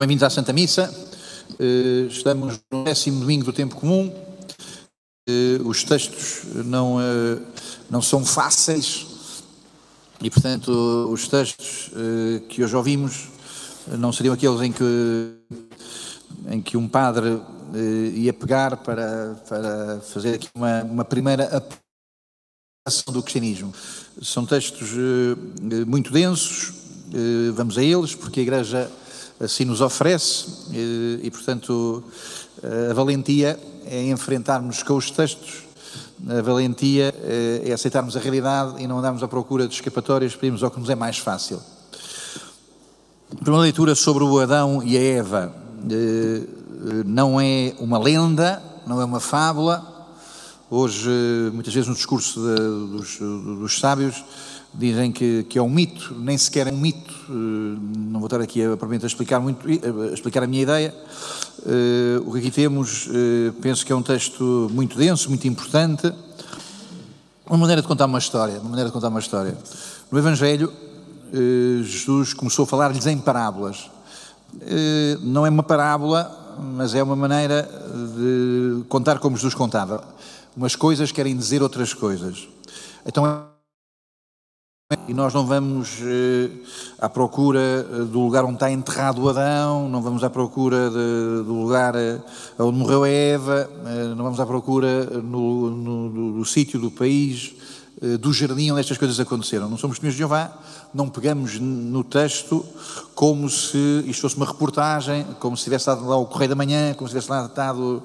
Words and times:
Bem-vindos 0.00 0.24
à 0.24 0.30
Santa 0.30 0.52
Missa. 0.52 0.92
Eh, 1.56 2.08
Estamos 2.10 2.58
no 2.68 2.82
décimo 2.82 3.20
domingo 3.20 3.44
do 3.44 3.52
tempo 3.52 3.76
comum. 3.76 4.12
Eh, 5.28 5.60
Os 5.64 5.84
textos 5.84 6.42
não, 6.64 7.00
eh, 7.00 7.38
não 7.88 8.02
são 8.02 8.24
fáceis 8.24 9.06
e, 10.20 10.28
portanto, 10.28 10.68
os 11.12 11.28
textos 11.28 11.92
que 12.48 12.64
hoje 12.64 12.74
ouvimos 12.74 13.28
não 13.96 14.12
seriam 14.12 14.34
aqueles 14.34 14.60
em 14.62 14.72
que, 14.72 15.34
em 16.50 16.60
que 16.60 16.76
um 16.76 16.88
padre 16.88 17.40
ia 18.14 18.32
pegar 18.32 18.78
para, 18.78 19.36
para 19.48 20.00
fazer 20.00 20.34
aqui 20.34 20.48
uma, 20.56 20.82
uma 20.82 21.04
primeira 21.04 21.44
aplicação 21.44 23.12
do 23.12 23.22
cristianismo. 23.22 23.72
São 24.20 24.44
textos 24.44 24.90
muito 25.86 26.10
densos, 26.10 26.72
vamos 27.54 27.76
a 27.78 27.82
eles, 27.82 28.14
porque 28.14 28.40
a 28.40 28.42
Igreja 28.42 28.90
assim 29.44 29.64
nos 29.64 29.80
oferece 29.80 30.46
eh, 30.72 31.20
e, 31.22 31.30
portanto, 31.30 32.02
eh, 32.62 32.88
a 32.90 32.94
valentia 32.94 33.58
é 33.86 34.08
enfrentarmos 34.08 34.82
com 34.82 34.96
os 34.96 35.10
textos, 35.10 35.64
a 36.28 36.40
valentia 36.42 37.14
eh, 37.22 37.62
é 37.66 37.72
aceitarmos 37.72 38.16
a 38.16 38.20
realidade 38.20 38.82
e 38.82 38.86
não 38.86 38.98
andarmos 38.98 39.22
à 39.22 39.28
procura 39.28 39.66
de 39.68 39.74
escapatórias, 39.74 40.34
pedimos 40.34 40.62
ao 40.62 40.70
que 40.70 40.80
nos 40.80 40.88
é 40.90 40.94
mais 40.94 41.18
fácil. 41.18 41.60
Primeira 43.40 43.62
leitura 43.62 43.94
sobre 43.94 44.24
o 44.24 44.38
Adão 44.38 44.82
e 44.84 44.96
a 44.96 45.00
Eva. 45.00 45.54
Não 47.04 47.40
é 47.40 47.74
uma 47.78 47.98
lenda, 47.98 48.62
não 48.86 49.00
é 49.00 49.04
uma 49.04 49.18
fábula. 49.20 49.92
Hoje, 50.70 51.10
muitas 51.52 51.74
vezes 51.74 51.88
no 51.88 51.94
discurso 51.94 52.40
de- 52.40 52.96
dos, 52.96 53.18
dos 53.18 53.78
sábios, 53.78 54.24
dizem 54.76 55.12
que, 55.12 55.44
que 55.44 55.58
é 55.58 55.62
um 55.62 55.68
mito, 55.70 56.14
nem 56.18 56.36
sequer 56.36 56.66
é 56.66 56.72
um 56.72 56.76
mito. 56.76 57.14
Eh, 57.28 57.78
Não 58.10 58.20
vou 58.20 58.26
estar 58.26 58.40
aqui 58.40 58.62
a, 58.62 58.70
a 58.70 59.06
explicar, 59.06 59.40
muito, 59.40 59.66
a 59.66 60.12
explicar 60.12 60.42
a 60.42 60.46
minha 60.46 60.62
ideia. 60.62 60.94
Eh, 61.66 62.20
O 62.26 62.32
que 62.32 62.38
aqui 62.38 62.50
temos, 62.50 63.08
eh, 63.08 63.52
penso 63.60 63.86
que 63.86 63.92
é 63.92 63.96
um 63.96 64.02
texto 64.02 64.68
muito 64.72 64.96
denso, 64.98 65.28
muito 65.28 65.46
importante. 65.46 66.12
Uma 67.46 67.58
maneira 67.58 67.82
de 67.82 67.88
contar 67.88 68.06
uma 68.06 68.18
história, 68.18 68.58
uma 68.58 68.70
maneira 68.70 68.88
de 68.88 68.92
contar 68.92 69.08
uma 69.08 69.20
história. 69.20 69.56
No 70.10 70.18
Evangelho, 70.18 70.72
eh, 71.32 71.82
Jesus 71.82 72.34
começou 72.34 72.64
a 72.64 72.66
falar-lhes 72.66 73.06
em 73.06 73.18
parábolas. 73.18 73.90
Eh, 74.60 75.18
Não 75.22 75.46
é 75.46 75.50
uma 75.50 75.62
parábola, 75.62 76.56
mas 76.76 76.94
é 76.94 77.02
uma 77.02 77.16
maneira 77.16 77.68
de 78.16 78.84
contar 78.88 79.18
como 79.18 79.36
Jesus 79.36 79.54
contava. 79.54 80.04
Umas 80.56 80.76
coisas 80.76 81.10
querem 81.10 81.36
dizer 81.36 81.62
outras 81.62 81.92
coisas. 81.92 82.48
Então, 83.04 83.53
e 85.08 85.14
nós 85.14 85.32
não 85.32 85.46
vamos 85.46 85.98
eh, 86.02 86.50
à 86.98 87.08
procura 87.08 87.58
eh, 87.58 88.04
do 88.04 88.20
lugar 88.20 88.44
onde 88.44 88.54
está 88.54 88.70
enterrado 88.70 89.26
Adão, 89.30 89.88
não 89.88 90.02
vamos 90.02 90.22
à 90.22 90.28
procura 90.28 90.90
de- 90.90 91.42
do 91.42 91.54
lugar 91.54 91.94
eh, 91.94 92.20
onde 92.58 92.78
morreu 92.78 93.06
Eva, 93.06 93.68
não 94.14 94.22
vamos 94.24 94.38
à 94.38 94.44
procura 94.44 95.04
no, 95.22 95.70
no- 95.70 96.10
do, 96.10 96.32
do 96.34 96.44
sítio, 96.44 96.78
do 96.78 96.90
país, 96.90 97.54
do 98.20 98.30
jardim 98.34 98.70
onde 98.72 98.80
estas 98.80 98.98
coisas 98.98 99.18
aconteceram. 99.18 99.70
Não 99.70 99.78
somos 99.78 99.96
testemunhos 99.96 100.14
de 100.16 100.18
Jeová, 100.18 100.52
não 100.92 101.08
pegamos 101.08 101.58
no 101.58 102.04
texto 102.04 102.62
como 103.14 103.48
se 103.48 104.04
isto 104.06 104.20
fosse 104.20 104.36
uma 104.36 104.44
reportagem, 104.44 105.24
como 105.40 105.56
se 105.56 105.64
tivesse 105.64 105.82
estado 105.88 106.06
lá 106.06 106.16
o 106.16 106.26
Correio 106.26 106.50
da 106.50 106.54
Manhã, 106.56 106.92
como 106.92 107.08
se 107.08 107.12
tivesse 107.14 107.30
lá 107.30 107.46
estado 107.46 108.02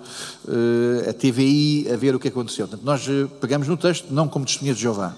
a 1.09 1.11
TVI 1.13 1.91
a 1.93 1.97
ver 1.97 2.15
o 2.15 2.19
que 2.19 2.29
aconteceu. 2.29 2.67
Portanto, 2.69 2.85
nós 2.85 3.05
pegamos 3.41 3.67
no 3.67 3.75
texto 3.75 4.05
não 4.11 4.29
como 4.29 4.45
testemunhas 4.45 4.77
de 4.77 4.83
Jeová. 4.83 5.13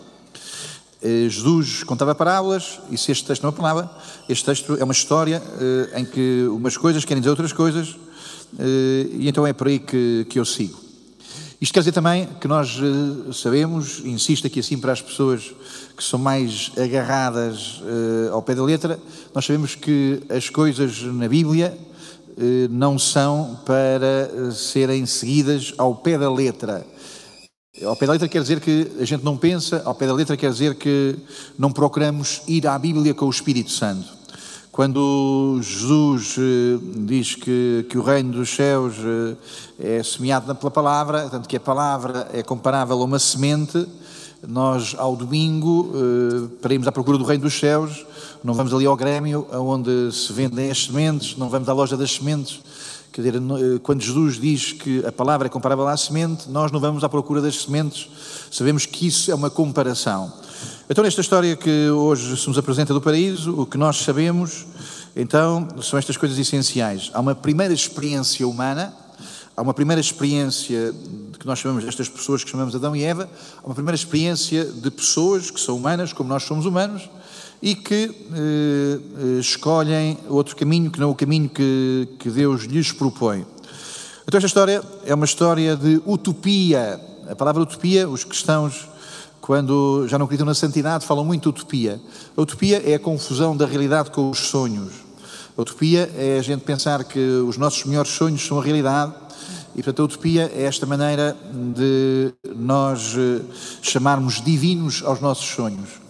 Eh, 1.04 1.28
Jesus 1.28 1.84
contava 1.84 2.14
parábolas, 2.14 2.80
e 2.92 2.98
se 2.98 3.12
este 3.12 3.26
texto 3.26 3.42
não 3.42 3.50
é 3.50 3.54
parábola, 3.54 4.02
este 4.30 4.46
texto 4.46 4.78
é 4.80 4.84
uma 4.84 4.94
história 4.94 5.42
eh, 5.60 6.00
em 6.00 6.06
que 6.06 6.46
umas 6.50 6.78
coisas 6.78 7.04
querem 7.04 7.20
dizer 7.22 7.32
outras 7.32 7.52
coisas, 7.52 7.96
eh, 8.60 9.08
e 9.14 9.28
então 9.28 9.48
é 9.48 9.52
por 9.52 9.68
aí 9.68 9.80
que, 9.80 10.28
que 10.30 10.38
eu 10.38 10.46
sigo. 10.46 10.80
Isto 11.60 11.74
quer 11.74 11.80
dizer 11.80 11.92
também 11.92 12.28
que 12.40 12.48
nós 12.48 12.80
sabemos, 13.34 14.02
insisto 14.04 14.48
aqui 14.48 14.60
assim 14.60 14.80
para 14.80 14.92
as 14.92 15.02
pessoas 15.02 15.54
que 15.96 16.04
são 16.04 16.18
mais 16.18 16.72
agarradas 16.76 17.84
ao 18.32 18.42
pé 18.42 18.56
da 18.56 18.64
letra, 18.64 19.00
nós 19.32 19.46
sabemos 19.46 19.76
que 19.76 20.24
as 20.28 20.50
coisas 20.50 21.04
na 21.04 21.28
Bíblia 21.28 21.78
não 22.68 22.98
são 22.98 23.60
para 23.64 24.52
serem 24.52 25.06
seguidas 25.06 25.72
ao 25.78 25.94
pé 25.94 26.18
da 26.18 26.34
letra. 26.34 26.84
Ao 27.80 27.96
pé 27.96 28.06
da 28.06 28.12
letra 28.12 28.28
quer 28.28 28.42
dizer 28.42 28.60
que 28.60 28.92
a 29.00 29.06
gente 29.06 29.24
não 29.24 29.38
pensa, 29.38 29.82
ao 29.86 29.96
pé 29.96 30.06
da 30.06 30.12
letra 30.14 30.36
quer 30.36 30.52
dizer 30.52 30.76
que 30.76 31.16
não 31.58 31.72
procuramos 31.72 32.42
ir 32.46 32.68
à 32.68 32.78
Bíblia 32.78 33.14
com 33.14 33.26
o 33.26 33.30
Espírito 33.30 33.72
Santo. 33.72 34.06
Quando 34.74 35.58
Jesus 35.64 36.36
eh, 36.38 36.78
diz 37.06 37.34
que, 37.36 37.86
que 37.90 37.98
o 37.98 38.02
reino 38.04 38.34
dos 38.34 38.50
céus 38.50 38.96
eh, 39.80 40.00
é 40.00 40.04
semeado 40.04 40.54
pela 40.54 40.70
palavra, 40.70 41.30
tanto 41.30 41.48
que 41.48 41.56
a 41.56 41.62
palavra 41.62 42.28
é 42.34 42.44
comparável 42.44 43.02
a 43.02 43.06
uma 43.06 43.20
semente, 43.20 43.88
nós 44.46 44.94
ao 44.98 45.16
domingo, 45.16 45.94
eh, 45.96 46.50
para 46.62 46.74
irmos 46.74 46.90
à 46.90 46.92
procura 46.92 47.18
do 47.18 47.24
reino 47.24 47.44
dos 47.44 47.58
céus, 47.58 48.06
não 48.44 48.54
vamos 48.54 48.74
ali 48.74 48.86
ao 48.86 48.96
Grêmio, 48.96 49.48
onde 49.52 50.12
se 50.12 50.34
vendem 50.34 50.72
as 50.72 50.86
sementes, 50.86 51.38
não 51.38 51.50
vamos 51.50 51.70
à 51.70 51.74
loja 51.74 51.96
das 51.96 52.12
sementes, 52.12 52.62
Quer 53.12 53.24
dizer, 53.24 53.36
eh, 53.36 53.80
quando 53.84 54.02
Jesus 54.02 54.40
diz 54.40 54.72
que 54.72 55.06
a 55.06 55.12
palavra 55.12 55.48
é 55.48 55.50
comparável 55.50 55.86
à 55.86 55.98
semente, 55.98 56.50
nós 56.50 56.72
não 56.72 56.80
vamos 56.80 57.04
à 57.04 57.10
procura 57.10 57.42
das 57.42 57.64
sementes, 57.64 58.10
sabemos 58.50 58.86
que 58.86 59.06
isso 59.06 59.30
é 59.30 59.36
uma 59.36 59.50
comparação. 59.50 60.32
Então, 60.90 61.04
nesta 61.04 61.20
história 61.20 61.58
que 61.58 61.90
hoje 61.90 62.38
se 62.38 62.48
nos 62.48 62.58
apresenta 62.58 62.94
do 62.94 63.02
paraíso, 63.02 63.60
o 63.60 63.66
que 63.66 63.78
nós 63.78 63.98
sabemos, 63.98 64.66
então, 65.14 65.68
são 65.82 66.00
estas 66.00 66.16
coisas 66.16 66.40
essenciais. 66.40 67.12
Há 67.14 67.20
uma 67.20 67.36
primeira 67.36 67.74
experiência 67.74 68.48
humana, 68.48 68.94
há 69.58 69.62
uma 69.62 69.74
primeira 69.74 70.00
experiência 70.00 70.96
que 71.38 71.46
nós 71.46 71.60
chamamos, 71.60 71.84
estas 71.84 72.08
pessoas 72.08 72.46
que 72.46 72.50
chamamos 72.50 72.74
Adão 72.74 72.96
e 72.96 73.04
Eva, 73.04 73.30
há 73.62 73.66
uma 73.66 73.76
primeira 73.76 73.96
experiência 73.96 74.64
de 74.64 74.90
pessoas 74.90 75.52
que 75.52 75.60
são 75.60 75.76
humanas, 75.76 76.14
como 76.14 76.30
nós 76.30 76.44
somos 76.44 76.66
humanos, 76.66 77.10
e 77.62 77.76
que 77.76 78.10
eh, 78.34 79.00
eh, 79.20 79.40
escolhem 79.40 80.18
outro 80.28 80.56
caminho 80.56 80.90
que 80.90 81.00
não 81.00 81.12
o 81.12 81.16
caminho 81.16 81.48
que, 81.48 82.08
que 82.18 82.30
Deus 82.30 82.64
lhes 82.64 82.92
propõe. 82.92 83.46
Então, 84.28 84.38
esta 84.38 84.48
história 84.48 84.82
é 85.06 85.14
uma 85.14 85.26
história 85.26 85.76
de 85.76 86.02
utopia. 86.06 87.00
A 87.30 87.36
palavra 87.36 87.62
utopia, 87.62 88.10
os 88.10 88.24
cristãos, 88.24 88.88
quando 89.40 90.08
já 90.08 90.18
não 90.18 90.26
acreditam 90.26 90.46
na 90.46 90.56
santidade, 90.56 91.06
falam 91.06 91.24
muito 91.24 91.50
utopia. 91.50 92.02
A 92.36 92.42
utopia 92.42 92.82
é 92.84 92.96
a 92.96 93.00
confusão 93.00 93.56
da 93.56 93.66
realidade 93.66 94.10
com 94.10 94.30
os 94.30 94.40
sonhos. 94.40 94.94
A 95.56 95.62
utopia 95.62 96.12
é 96.18 96.40
a 96.40 96.42
gente 96.42 96.62
pensar 96.62 97.04
que 97.04 97.20
os 97.20 97.58
nossos 97.58 97.84
melhores 97.86 98.12
sonhos 98.12 98.46
são 98.46 98.60
a 98.60 98.64
realidade 98.64 99.14
e, 99.76 99.84
portanto, 99.84 100.02
a 100.02 100.06
utopia 100.06 100.52
é 100.56 100.64
esta 100.64 100.86
maneira 100.86 101.38
de 101.76 102.34
nós 102.56 103.14
eh, 103.16 103.42
chamarmos 103.82 104.42
divinos 104.42 105.04
aos 105.06 105.22
nossos 105.22 105.46
sonhos. 105.46 106.01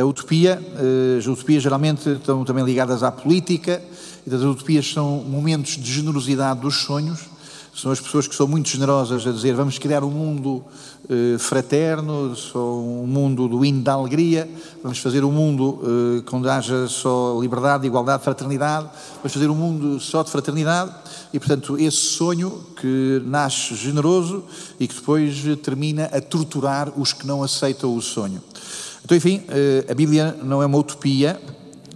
A 0.00 0.04
utopia, 0.06 0.58
eh, 0.78 1.18
as 1.18 1.26
utopias 1.26 1.62
geralmente 1.62 2.08
estão 2.08 2.42
também 2.42 2.64
ligadas 2.64 3.02
à 3.02 3.12
política, 3.12 3.82
e 4.26 4.34
as 4.34 4.40
utopias 4.40 4.90
são 4.90 5.22
momentos 5.22 5.76
de 5.76 5.92
generosidade 5.92 6.60
dos 6.60 6.76
sonhos, 6.76 7.20
são 7.74 7.92
as 7.92 8.00
pessoas 8.00 8.26
que 8.26 8.34
são 8.34 8.48
muito 8.48 8.68
generosas 8.70 9.26
a 9.26 9.30
dizer 9.30 9.54
vamos 9.54 9.78
criar 9.78 10.02
um 10.02 10.10
mundo 10.10 10.64
eh, 11.08 11.36
fraterno, 11.38 12.34
um 12.54 13.06
mundo 13.06 13.46
do 13.46 13.62
hino 13.62 13.82
da 13.82 13.92
alegria, 13.92 14.48
vamos 14.82 14.98
fazer 15.00 15.22
um 15.22 15.30
mundo 15.30 15.82
eh, 15.84 16.34
onde 16.34 16.48
haja 16.48 16.88
só 16.88 17.38
liberdade, 17.38 17.86
igualdade, 17.86 18.22
fraternidade, 18.22 18.88
vamos 19.16 19.32
fazer 19.34 19.50
um 19.50 19.54
mundo 19.54 20.00
só 20.00 20.22
de 20.22 20.30
fraternidade. 20.30 20.92
E, 21.32 21.38
portanto, 21.38 21.78
esse 21.78 21.96
sonho 21.96 22.64
que 22.80 23.22
nasce 23.26 23.74
generoso 23.74 24.44
e 24.80 24.88
que 24.88 24.94
depois 24.94 25.44
termina 25.62 26.06
a 26.06 26.20
torturar 26.20 26.90
os 26.96 27.12
que 27.12 27.26
não 27.26 27.42
aceitam 27.42 27.94
o 27.94 28.00
sonho. 28.00 28.42
Então, 29.04 29.16
enfim, 29.16 29.42
eh, 29.48 29.86
a 29.90 29.94
Bíblia 29.94 30.36
não 30.42 30.62
é 30.62 30.66
uma 30.66 30.78
utopia, 30.78 31.40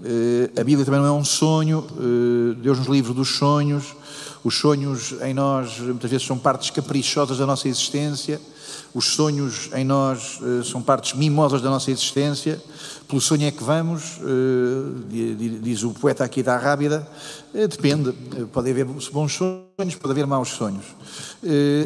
eh, 0.04 0.50
a 0.60 0.64
Bíblia 0.64 0.84
também 0.84 1.00
não 1.00 1.06
é 1.06 1.12
um 1.12 1.24
sonho, 1.24 1.86
eh, 1.96 2.54
Deus 2.62 2.78
nos 2.78 2.88
livra 2.88 3.12
dos 3.12 3.28
sonhos, 3.36 3.94
os 4.42 4.56
sonhos 4.58 5.14
em 5.22 5.32
nós 5.32 5.78
muitas 5.78 6.10
vezes 6.10 6.26
são 6.26 6.38
partes 6.38 6.70
caprichosas 6.70 7.38
da 7.38 7.46
nossa 7.46 7.68
existência, 7.68 8.40
os 8.92 9.06
sonhos 9.06 9.70
em 9.74 9.84
nós 9.84 10.38
são 10.70 10.80
partes 10.80 11.14
mimosas 11.14 11.60
da 11.60 11.68
nossa 11.68 11.90
existência, 11.90 12.62
pelo 13.08 13.20
sonho 13.20 13.44
é 13.46 13.50
que 13.50 13.62
vamos, 13.62 14.20
di- 15.08 15.34
di- 15.34 15.58
diz 15.58 15.82
o 15.82 15.90
poeta 15.90 16.22
aqui 16.24 16.42
da 16.44 16.56
Rábida, 16.56 17.06
depende, 17.52 18.12
pode 18.52 18.70
haver 18.70 18.84
bons 18.84 19.32
sonhos, 19.32 19.94
pode 19.96 20.12
haver 20.12 20.26
maus 20.26 20.50
sonhos. 20.50 20.84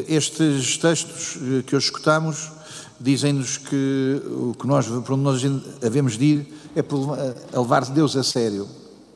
Estes 0.07 0.77
textos 0.77 1.37
que 1.65 1.75
hoje 1.75 1.85
escutamos 1.85 2.51
dizem-nos 2.99 3.57
que 3.57 4.21
o 4.25 4.53
que 4.53 4.67
nós, 4.67 4.87
por 4.87 5.13
onde 5.13 5.23
nós 5.23 5.41
havemos 5.83 6.17
de 6.17 6.25
ir 6.25 6.53
é 6.75 6.81
por- 6.81 7.17
a 7.53 7.59
levar 7.59 7.85
Deus 7.85 8.15
a 8.15 8.23
sério. 8.23 8.67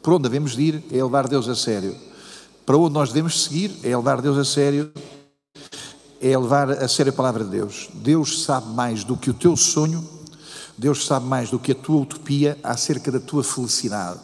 Por 0.01 0.13
onde 0.13 0.27
havemos 0.27 0.56
de 0.56 0.62
ir 0.62 0.83
é 0.91 1.03
levar 1.03 1.27
Deus 1.27 1.47
a 1.47 1.56
sério. 1.56 1.95
Para 2.65 2.77
onde 2.77 2.94
nós 2.94 3.09
devemos 3.09 3.44
seguir 3.44 3.71
é 3.83 3.95
levar 3.95 4.21
Deus 4.21 4.38
a 4.38 4.45
sério, 4.45 4.91
é 6.21 6.38
levar 6.38 6.69
a 6.71 6.88
sério 6.88 7.12
a 7.12 7.15
palavra 7.15 7.44
de 7.44 7.50
Deus. 7.51 7.89
Deus 7.94 8.44
sabe 8.44 8.69
mais 8.74 9.03
do 9.03 9.18
que 9.18 9.30
o 9.30 9.33
teu 9.33 9.56
sonho, 9.57 10.07
Deus 10.77 11.06
sabe 11.06 11.25
mais 11.25 11.50
do 11.50 11.59
que 11.59 11.74
a 11.74 11.75
tua 11.75 12.01
utopia 12.01 12.57
acerca 12.63 13.12
da 13.12 13.19
tua 13.19 13.44
felicidade. 13.44 14.19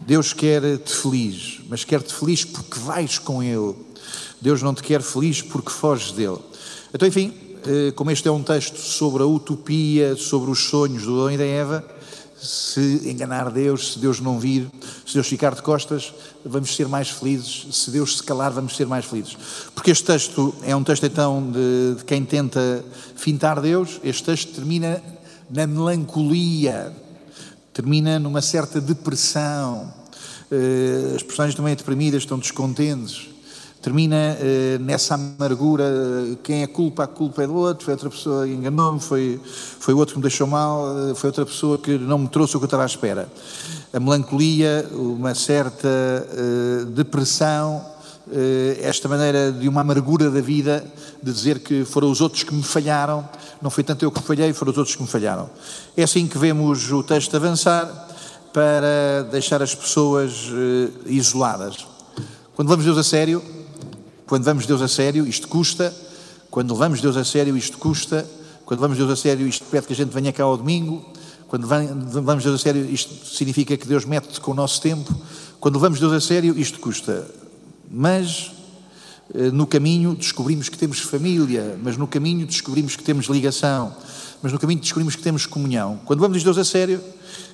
Deus 0.00 0.32
quer-te 0.32 0.94
feliz, 0.94 1.60
mas 1.68 1.82
quer-te 1.82 2.14
feliz 2.14 2.44
porque 2.44 2.78
vais 2.78 3.18
com 3.18 3.42
Ele. 3.42 3.74
Deus 4.40 4.62
não 4.62 4.74
te 4.74 4.82
quer 4.82 5.02
feliz 5.02 5.42
porque 5.42 5.70
foges 5.70 6.12
dele. 6.12 6.38
Então, 6.94 7.08
enfim, 7.08 7.32
como 7.94 8.10
este 8.10 8.28
é 8.28 8.30
um 8.30 8.42
texto 8.42 8.78
sobre 8.78 9.22
a 9.22 9.26
utopia, 9.26 10.16
sobre 10.16 10.50
os 10.50 10.68
sonhos 10.68 11.04
do 11.04 11.14
Adão 11.14 11.32
e 11.32 11.36
da 11.36 11.44
Eva, 11.44 11.84
se 12.38 13.02
enganar 13.08 13.50
Deus, 13.50 13.94
se 13.94 13.98
Deus 13.98 14.20
não 14.20 14.38
vir, 14.38 14.68
se 15.06 15.14
Deus 15.14 15.26
ficar 15.26 15.54
de 15.54 15.62
costas, 15.62 16.12
vamos 16.44 16.74
ser 16.74 16.86
mais 16.86 17.08
felizes, 17.08 17.66
se 17.72 17.90
Deus 17.90 18.18
se 18.18 18.22
calar, 18.22 18.52
vamos 18.52 18.76
ser 18.76 18.86
mais 18.86 19.04
felizes. 19.04 19.36
Porque 19.74 19.90
este 19.90 20.04
texto 20.04 20.54
é 20.62 20.76
um 20.76 20.84
texto 20.84 21.04
então 21.06 21.50
de, 21.50 21.96
de 21.98 22.04
quem 22.04 22.24
tenta 22.24 22.84
fintar 23.16 23.60
Deus, 23.60 24.00
este 24.04 24.24
texto 24.24 24.52
termina 24.54 25.02
na 25.50 25.66
melancolia, 25.66 26.92
termina 27.72 28.18
numa 28.18 28.42
certa 28.42 28.80
depressão, 28.80 29.92
eh, 30.50 31.14
as 31.16 31.22
personagens 31.22 31.56
também 31.56 31.74
deprimidas, 31.74 32.22
estão 32.22 32.38
descontentes, 32.38 33.28
termina 33.86 34.36
uh, 34.36 34.82
nessa 34.82 35.14
amargura, 35.14 35.84
quem 36.42 36.64
é 36.64 36.66
culpa, 36.66 37.04
a 37.04 37.06
culpa 37.06 37.44
é 37.44 37.46
do 37.46 37.54
outro, 37.54 37.84
foi 37.84 37.94
outra 37.94 38.10
pessoa 38.10 38.44
que 38.44 38.52
enganou-me, 38.52 38.98
foi, 38.98 39.40
foi 39.44 39.94
outro 39.94 40.14
que 40.14 40.18
me 40.18 40.22
deixou 40.22 40.44
mal, 40.44 40.88
uh, 40.88 41.14
foi 41.14 41.28
outra 41.28 41.46
pessoa 41.46 41.78
que 41.78 41.96
não 41.96 42.18
me 42.18 42.26
trouxe 42.26 42.56
o 42.56 42.58
que 42.58 42.64
eu 42.64 42.66
estava 42.66 42.82
à 42.82 42.86
espera. 42.86 43.28
A 43.92 44.00
melancolia, 44.00 44.88
uma 44.90 45.36
certa 45.36 45.88
depressão, 46.88 47.82
esta 48.82 49.08
maneira 49.08 49.52
de 49.52 49.68
uma 49.68 49.80
amargura 49.80 50.30
da 50.30 50.40
vida, 50.40 50.84
de 51.22 51.32
dizer 51.32 51.60
que 51.60 51.84
foram 51.84 52.10
os 52.10 52.20
outros 52.20 52.42
que 52.42 52.52
me 52.52 52.64
falharam, 52.64 53.26
não 53.62 53.70
foi 53.70 53.84
tanto 53.84 54.04
eu 54.04 54.10
que 54.10 54.20
falhei, 54.20 54.52
foram 54.52 54.72
os 54.72 54.78
outros 54.78 54.96
que 54.96 55.02
me 55.02 55.08
falharam. 55.08 55.48
É 55.96 56.02
assim 56.02 56.26
que 56.26 56.36
vemos 56.36 56.90
o 56.90 57.02
texto 57.04 57.34
avançar 57.36 57.86
para 58.52 59.22
deixar 59.30 59.62
as 59.62 59.74
pessoas 59.74 60.50
isoladas. 61.06 61.86
Quando 62.54 62.68
vamos 62.68 62.84
Deus 62.84 62.98
a 62.98 63.04
sério, 63.04 63.42
quando 64.26 64.42
vamos 64.42 64.66
Deus 64.66 64.82
a 64.82 64.88
sério, 64.88 65.26
isto 65.26 65.46
custa. 65.46 65.94
Quando 66.50 66.72
levamos 66.74 67.00
Deus 67.00 67.16
a 67.16 67.24
sério, 67.24 67.56
isto 67.56 67.78
custa. 67.78 68.26
Quando 68.64 68.80
vamos 68.80 68.98
Deus 68.98 69.10
a 69.10 69.16
sério, 69.16 69.46
isto 69.46 69.64
pede 69.70 69.86
que 69.86 69.92
a 69.92 69.96
gente 69.96 70.10
venha 70.10 70.32
cá 70.32 70.42
ao 70.42 70.56
domingo. 70.56 71.04
Quando 71.46 71.66
vamos 71.66 72.42
Deus 72.42 72.60
a 72.60 72.62
sério, 72.62 72.84
isto 72.90 73.24
significa 73.24 73.76
que 73.76 73.86
Deus 73.86 74.04
mete 74.04 74.40
com 74.40 74.50
o 74.50 74.54
nosso 74.54 74.80
tempo. 74.80 75.14
Quando 75.60 75.76
levamos 75.76 76.00
Deus 76.00 76.12
a 76.12 76.20
sério, 76.20 76.58
isto 76.58 76.80
custa. 76.80 77.24
Mas 77.88 78.50
eh, 79.32 79.52
no 79.52 79.64
caminho 79.64 80.12
descobrimos 80.16 80.68
que 80.68 80.76
temos 80.76 80.98
família, 80.98 81.78
mas 81.80 81.96
no 81.96 82.08
caminho 82.08 82.44
descobrimos 82.44 82.96
que 82.96 83.04
temos 83.04 83.26
ligação, 83.26 83.94
mas 84.42 84.52
no 84.52 84.58
caminho 84.58 84.80
descobrimos 84.80 85.14
que 85.14 85.22
temos 85.22 85.46
comunhão. 85.46 86.00
Quando 86.04 86.18
vamos 86.18 86.42
Deus 86.42 86.58
a 86.58 86.64
sério, 86.64 87.00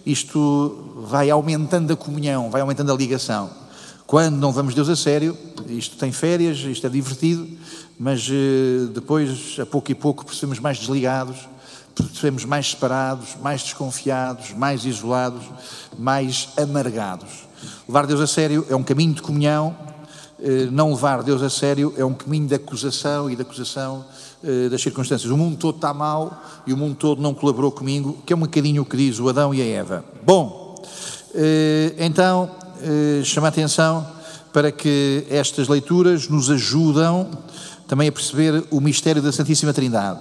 isto 0.06 1.04
vai 1.06 1.28
aumentando 1.28 1.92
a 1.92 1.96
comunhão, 1.96 2.50
vai 2.50 2.62
aumentando 2.62 2.90
a 2.92 2.96
ligação. 2.96 3.50
Quando 4.06 4.36
não 4.36 4.52
vamos 4.52 4.74
Deus 4.74 4.88
a 4.88 4.96
sério, 4.96 5.36
isto 5.72 5.96
tem 5.96 6.12
férias, 6.12 6.58
isto 6.58 6.86
é 6.86 6.90
divertido, 6.90 7.48
mas 7.98 8.28
eh, 8.28 8.86
depois, 8.92 9.56
a 9.60 9.66
pouco 9.66 9.90
e 9.90 9.94
pouco, 9.94 10.24
percebemos 10.24 10.58
mais 10.58 10.78
desligados, 10.78 11.36
percebemos 11.94 12.44
mais 12.44 12.70
separados, 12.70 13.36
mais 13.42 13.62
desconfiados, 13.62 14.52
mais 14.52 14.84
isolados, 14.84 15.44
mais 15.98 16.48
amargados. 16.56 17.46
Levar 17.86 18.06
Deus 18.06 18.20
a 18.20 18.26
sério 18.26 18.66
é 18.69 18.74
um 18.74 18.82
caminho 18.82 19.14
de 19.14 19.22
comunhão, 19.22 19.76
eh, 20.42 20.66
não 20.70 20.90
levar 20.90 21.22
Deus 21.22 21.42
a 21.42 21.50
sério 21.50 21.94
é 21.96 22.04
um 22.04 22.14
caminho 22.14 22.48
de 22.48 22.54
acusação 22.54 23.30
e 23.30 23.36
de 23.36 23.42
acusação 23.42 24.04
eh, 24.42 24.69
das 24.69 24.82
circunstâncias. 24.82 25.30
O 25.30 25.36
mundo 25.36 25.56
todo 25.56 25.76
está 25.76 25.94
mal 25.94 26.42
e 26.66 26.72
o 26.72 26.76
mundo 26.76 26.96
todo 26.96 27.22
não 27.22 27.32
colaborou 27.32 27.70
comigo, 27.70 28.19
que 28.26 28.32
é 28.32 28.36
um 28.36 28.40
bocadinho 28.40 28.82
o 28.82 28.84
que 28.84 28.96
diz 28.96 29.20
o 29.20 29.28
Adão 29.28 29.54
e 29.54 29.62
a 29.62 29.64
Eva. 29.64 30.04
Bom, 30.24 30.82
então 31.98 32.50
chama 33.24 33.46
a 33.46 33.50
atenção 33.50 34.06
para 34.52 34.70
que 34.70 35.26
estas 35.31 35.69
leituras 35.69 36.28
nos 36.28 36.50
ajudam 36.50 37.31
também 37.88 38.08
a 38.08 38.12
perceber 38.12 38.64
o 38.70 38.81
mistério 38.81 39.22
da 39.22 39.32
Santíssima 39.32 39.72
Trindade. 39.72 40.20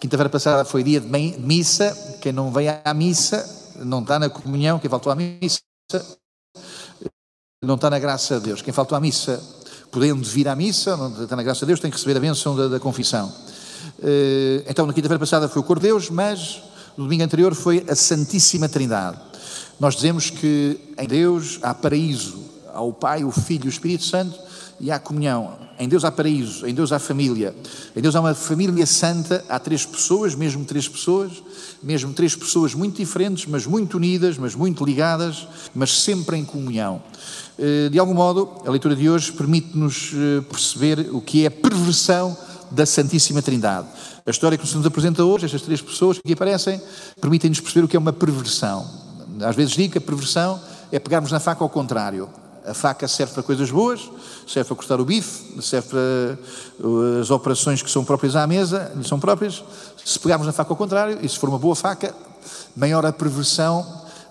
Quinta-feira 0.00 0.28
passada 0.28 0.64
foi 0.64 0.82
dia 0.82 1.00
de 1.00 1.06
missa, 1.06 1.96
quem 2.20 2.32
não 2.32 2.50
veio 2.50 2.74
à 2.84 2.92
missa 2.94 3.60
não 3.84 4.00
está 4.00 4.18
na 4.18 4.28
comunhão, 4.28 4.78
quem 4.78 4.90
faltou 4.90 5.12
à 5.12 5.16
missa 5.16 5.60
não 7.62 7.76
está 7.76 7.88
na 7.88 7.98
graça 7.98 8.38
de 8.38 8.46
Deus. 8.46 8.62
Quem 8.62 8.72
faltou 8.72 8.96
à 8.96 9.00
missa, 9.00 9.40
podendo 9.90 10.22
vir 10.24 10.48
à 10.48 10.56
missa, 10.56 10.96
não 10.96 11.22
está 11.22 11.36
na 11.36 11.42
graça 11.42 11.60
de 11.60 11.66
Deus, 11.66 11.80
tem 11.80 11.90
que 11.90 11.96
receber 11.96 12.16
a 12.16 12.20
bênção 12.20 12.56
da, 12.56 12.66
da 12.66 12.80
confissão. 12.80 13.32
Eh, 14.02 14.64
então, 14.68 14.84
na 14.84 14.92
quinta-feira 14.92 15.18
passada 15.18 15.48
foi 15.48 15.62
o 15.62 15.64
Cor 15.64 15.78
de 15.78 15.86
Deus, 15.86 16.10
mas 16.10 16.60
no 16.96 17.04
domingo 17.04 17.22
anterior 17.22 17.54
foi 17.54 17.84
a 17.88 17.94
Santíssima 17.94 18.68
Trindade. 18.68 19.18
Nós 19.78 19.94
dizemos 19.94 20.28
que 20.28 20.78
em 20.98 21.06
Deus 21.06 21.58
há 21.62 21.72
paraíso, 21.72 22.51
há 22.72 22.80
o 22.80 22.92
Pai, 22.92 23.24
o 23.24 23.30
Filho 23.30 23.64
e 23.64 23.68
o 23.68 23.70
Espírito 23.70 24.04
Santo 24.04 24.38
e 24.82 24.90
há 24.90 24.98
comunhão. 24.98 25.52
Em 25.78 25.88
Deus 25.88 26.04
há 26.04 26.10
paraíso, 26.10 26.66
em 26.66 26.74
Deus 26.74 26.92
há 26.92 26.98
família. 26.98 27.54
Em 27.94 28.00
Deus 28.00 28.16
há 28.16 28.20
uma 28.20 28.34
família 28.34 28.84
santa, 28.84 29.44
há 29.48 29.58
três 29.58 29.86
pessoas, 29.86 30.34
mesmo 30.34 30.64
três 30.64 30.88
pessoas, 30.88 31.30
mesmo 31.82 32.12
três 32.12 32.34
pessoas 32.34 32.74
muito 32.74 32.96
diferentes, 32.96 33.46
mas 33.46 33.64
muito 33.64 33.96
unidas, 33.96 34.36
mas 34.36 34.54
muito 34.54 34.84
ligadas, 34.84 35.46
mas 35.72 36.02
sempre 36.02 36.36
em 36.36 36.44
comunhão. 36.44 37.00
Eh, 37.58 37.88
de 37.90 37.98
algum 37.98 38.14
modo, 38.14 38.50
a 38.66 38.70
leitura 38.70 38.96
de 38.96 39.08
hoje 39.08 39.32
permite-nos 39.32 40.12
eh, 40.14 40.40
perceber 40.42 41.08
o 41.12 41.20
que 41.20 41.44
é 41.44 41.46
a 41.46 41.50
perversão 41.50 42.36
da 42.70 42.84
Santíssima 42.84 43.40
Trindade. 43.40 43.86
A 44.26 44.30
história 44.30 44.58
que 44.58 44.76
nos 44.76 44.86
apresenta 44.86 45.24
hoje, 45.24 45.44
estas 45.44 45.62
três 45.62 45.80
pessoas 45.80 46.16
que 46.16 46.22
aqui 46.24 46.32
aparecem, 46.32 46.80
permitem-nos 47.20 47.60
perceber 47.60 47.84
o 47.84 47.88
que 47.88 47.96
é 47.96 48.00
uma 48.00 48.12
perversão. 48.12 48.84
Às 49.40 49.54
vezes 49.54 49.74
digo 49.74 49.92
que 49.92 49.98
a 49.98 50.00
perversão 50.00 50.60
é 50.90 50.98
pegarmos 50.98 51.30
na 51.30 51.38
faca 51.38 51.62
ao 51.62 51.70
contrário. 51.70 52.28
A 52.64 52.74
faca 52.74 53.08
serve 53.08 53.32
para 53.32 53.42
coisas 53.42 53.70
boas, 53.70 54.08
serve 54.46 54.68
para 54.68 54.76
cortar 54.76 55.00
o 55.00 55.04
bife, 55.04 55.60
serve 55.60 55.88
para 55.88 56.86
uh, 56.86 57.20
as 57.20 57.30
operações 57.30 57.82
que 57.82 57.90
são 57.90 58.04
próprias 58.04 58.36
à 58.36 58.46
mesa, 58.46 58.92
são 59.04 59.18
próprias. 59.18 59.64
Se 60.04 60.18
pegarmos 60.18 60.46
na 60.46 60.52
faca 60.52 60.72
ao 60.72 60.76
contrário, 60.76 61.18
e 61.20 61.28
se 61.28 61.38
for 61.38 61.48
uma 61.48 61.58
boa 61.58 61.74
faca, 61.74 62.14
maior 62.76 63.04
a 63.04 63.12
perversão, 63.12 63.84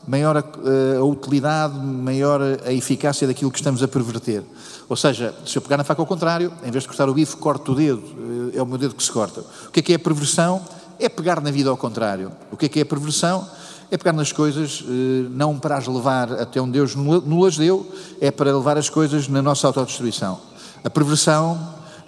maior 0.08 0.38
a, 0.38 0.40
uh, 0.40 1.02
a 1.02 1.04
utilidade, 1.04 1.78
maior 1.78 2.42
a 2.66 2.72
eficácia 2.72 3.28
daquilo 3.28 3.52
que 3.52 3.58
estamos 3.58 3.84
a 3.84 3.88
perverter. 3.88 4.44
Ou 4.88 4.96
seja, 4.96 5.34
se 5.46 5.58
eu 5.58 5.62
pegar 5.62 5.78
na 5.78 5.84
faca 5.84 6.02
ao 6.02 6.08
contrário, 6.08 6.54
em 6.64 6.72
vez 6.72 6.84
de 6.84 6.88
cortar 6.88 7.10
o 7.10 7.14
bife, 7.14 7.36
corto 7.36 7.74
o 7.74 7.76
dedo, 7.76 8.02
uh, 8.02 8.52
é 8.56 8.62
o 8.62 8.66
meu 8.66 8.78
dedo 8.78 8.96
que 8.96 9.04
se 9.04 9.12
corta. 9.12 9.42
O 9.68 9.72
que 9.72 9.82
é 9.82 9.84
que 9.84 9.94
é 9.94 9.96
a 9.98 10.00
perversão? 10.00 10.62
É 10.98 11.10
pegar 11.10 11.42
na 11.42 11.52
vida 11.52 11.70
ao 11.70 11.78
contrário. 11.78 12.32
O 12.52 12.56
que 12.56 12.68
é 12.68 12.70
que 12.70 12.80
é 12.80 12.84
a 12.84 12.86
perversão? 12.86 13.46
É 13.92 13.98
pegar 13.98 14.14
nas 14.14 14.32
coisas, 14.32 14.84
eh, 14.88 15.28
não 15.32 15.60
para 15.60 15.78
as 15.78 15.86
levar 15.86 16.32
até 16.32 16.62
onde 16.62 16.72
Deus 16.72 16.96
nos 16.96 17.58
deu, 17.58 17.86
é 18.22 18.32
para 18.32 18.56
levar 18.56 18.78
as 18.78 18.90
coisas 18.90 19.28
na 19.28 19.42
nossa 19.42 19.68
autodestruição. 19.68 20.40
A 20.82 20.90
perversão 20.90 21.60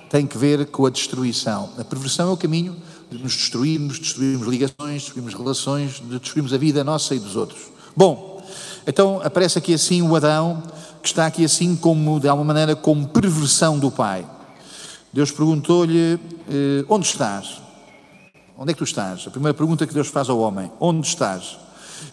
tem 0.10 0.26
que 0.26 0.38
ver 0.38 0.68
com 0.68 0.86
a 0.86 0.90
destruição. 0.90 1.70
A 1.78 1.84
perversão 1.84 2.30
é 2.30 2.32
o 2.32 2.38
caminho 2.38 2.74
de 3.12 3.18
nos 3.22 3.36
destruirmos, 3.36 4.00
destruirmos 4.00 4.48
ligações, 4.48 5.04
destruirmos 5.04 5.34
relações, 5.34 5.92
de 6.00 6.20
destruirmos 6.20 6.54
a 6.54 6.58
vida 6.58 6.86
nossa 6.86 7.16
e 7.16 7.20
dos 7.20 7.36
outros. 7.36 7.64
Bom, 7.94 8.42
então 8.88 9.22
aparece 9.22 9.58
aqui 9.58 9.74
assim 9.74 10.02
o 10.02 10.16
Adão, 10.16 10.64
que 11.02 11.10
está 11.10 11.26
aqui 11.26 11.44
assim 11.44 11.76
como, 11.76 12.18
de 12.18 12.30
alguma 12.30 12.54
maneira, 12.54 12.78
como 12.78 13.10
perversão 13.10 13.78
do 13.78 13.92
Pai. 13.92 14.26
Deus 15.12 15.32
perguntou-lhe, 15.32 16.18
eh, 16.50 16.86
onde 16.88 17.06
estás? 17.06 17.62
Onde 18.58 18.72
é 18.72 18.74
que 18.74 18.78
tu 18.78 18.86
estás? 18.86 19.28
A 19.28 19.32
primeira 19.32 19.54
pergunta 19.54 19.86
que 19.86 19.94
Deus 19.94 20.08
faz 20.08 20.30
ao 20.30 20.40
homem, 20.40 20.72
onde 20.80 21.06
estás? 21.06 21.58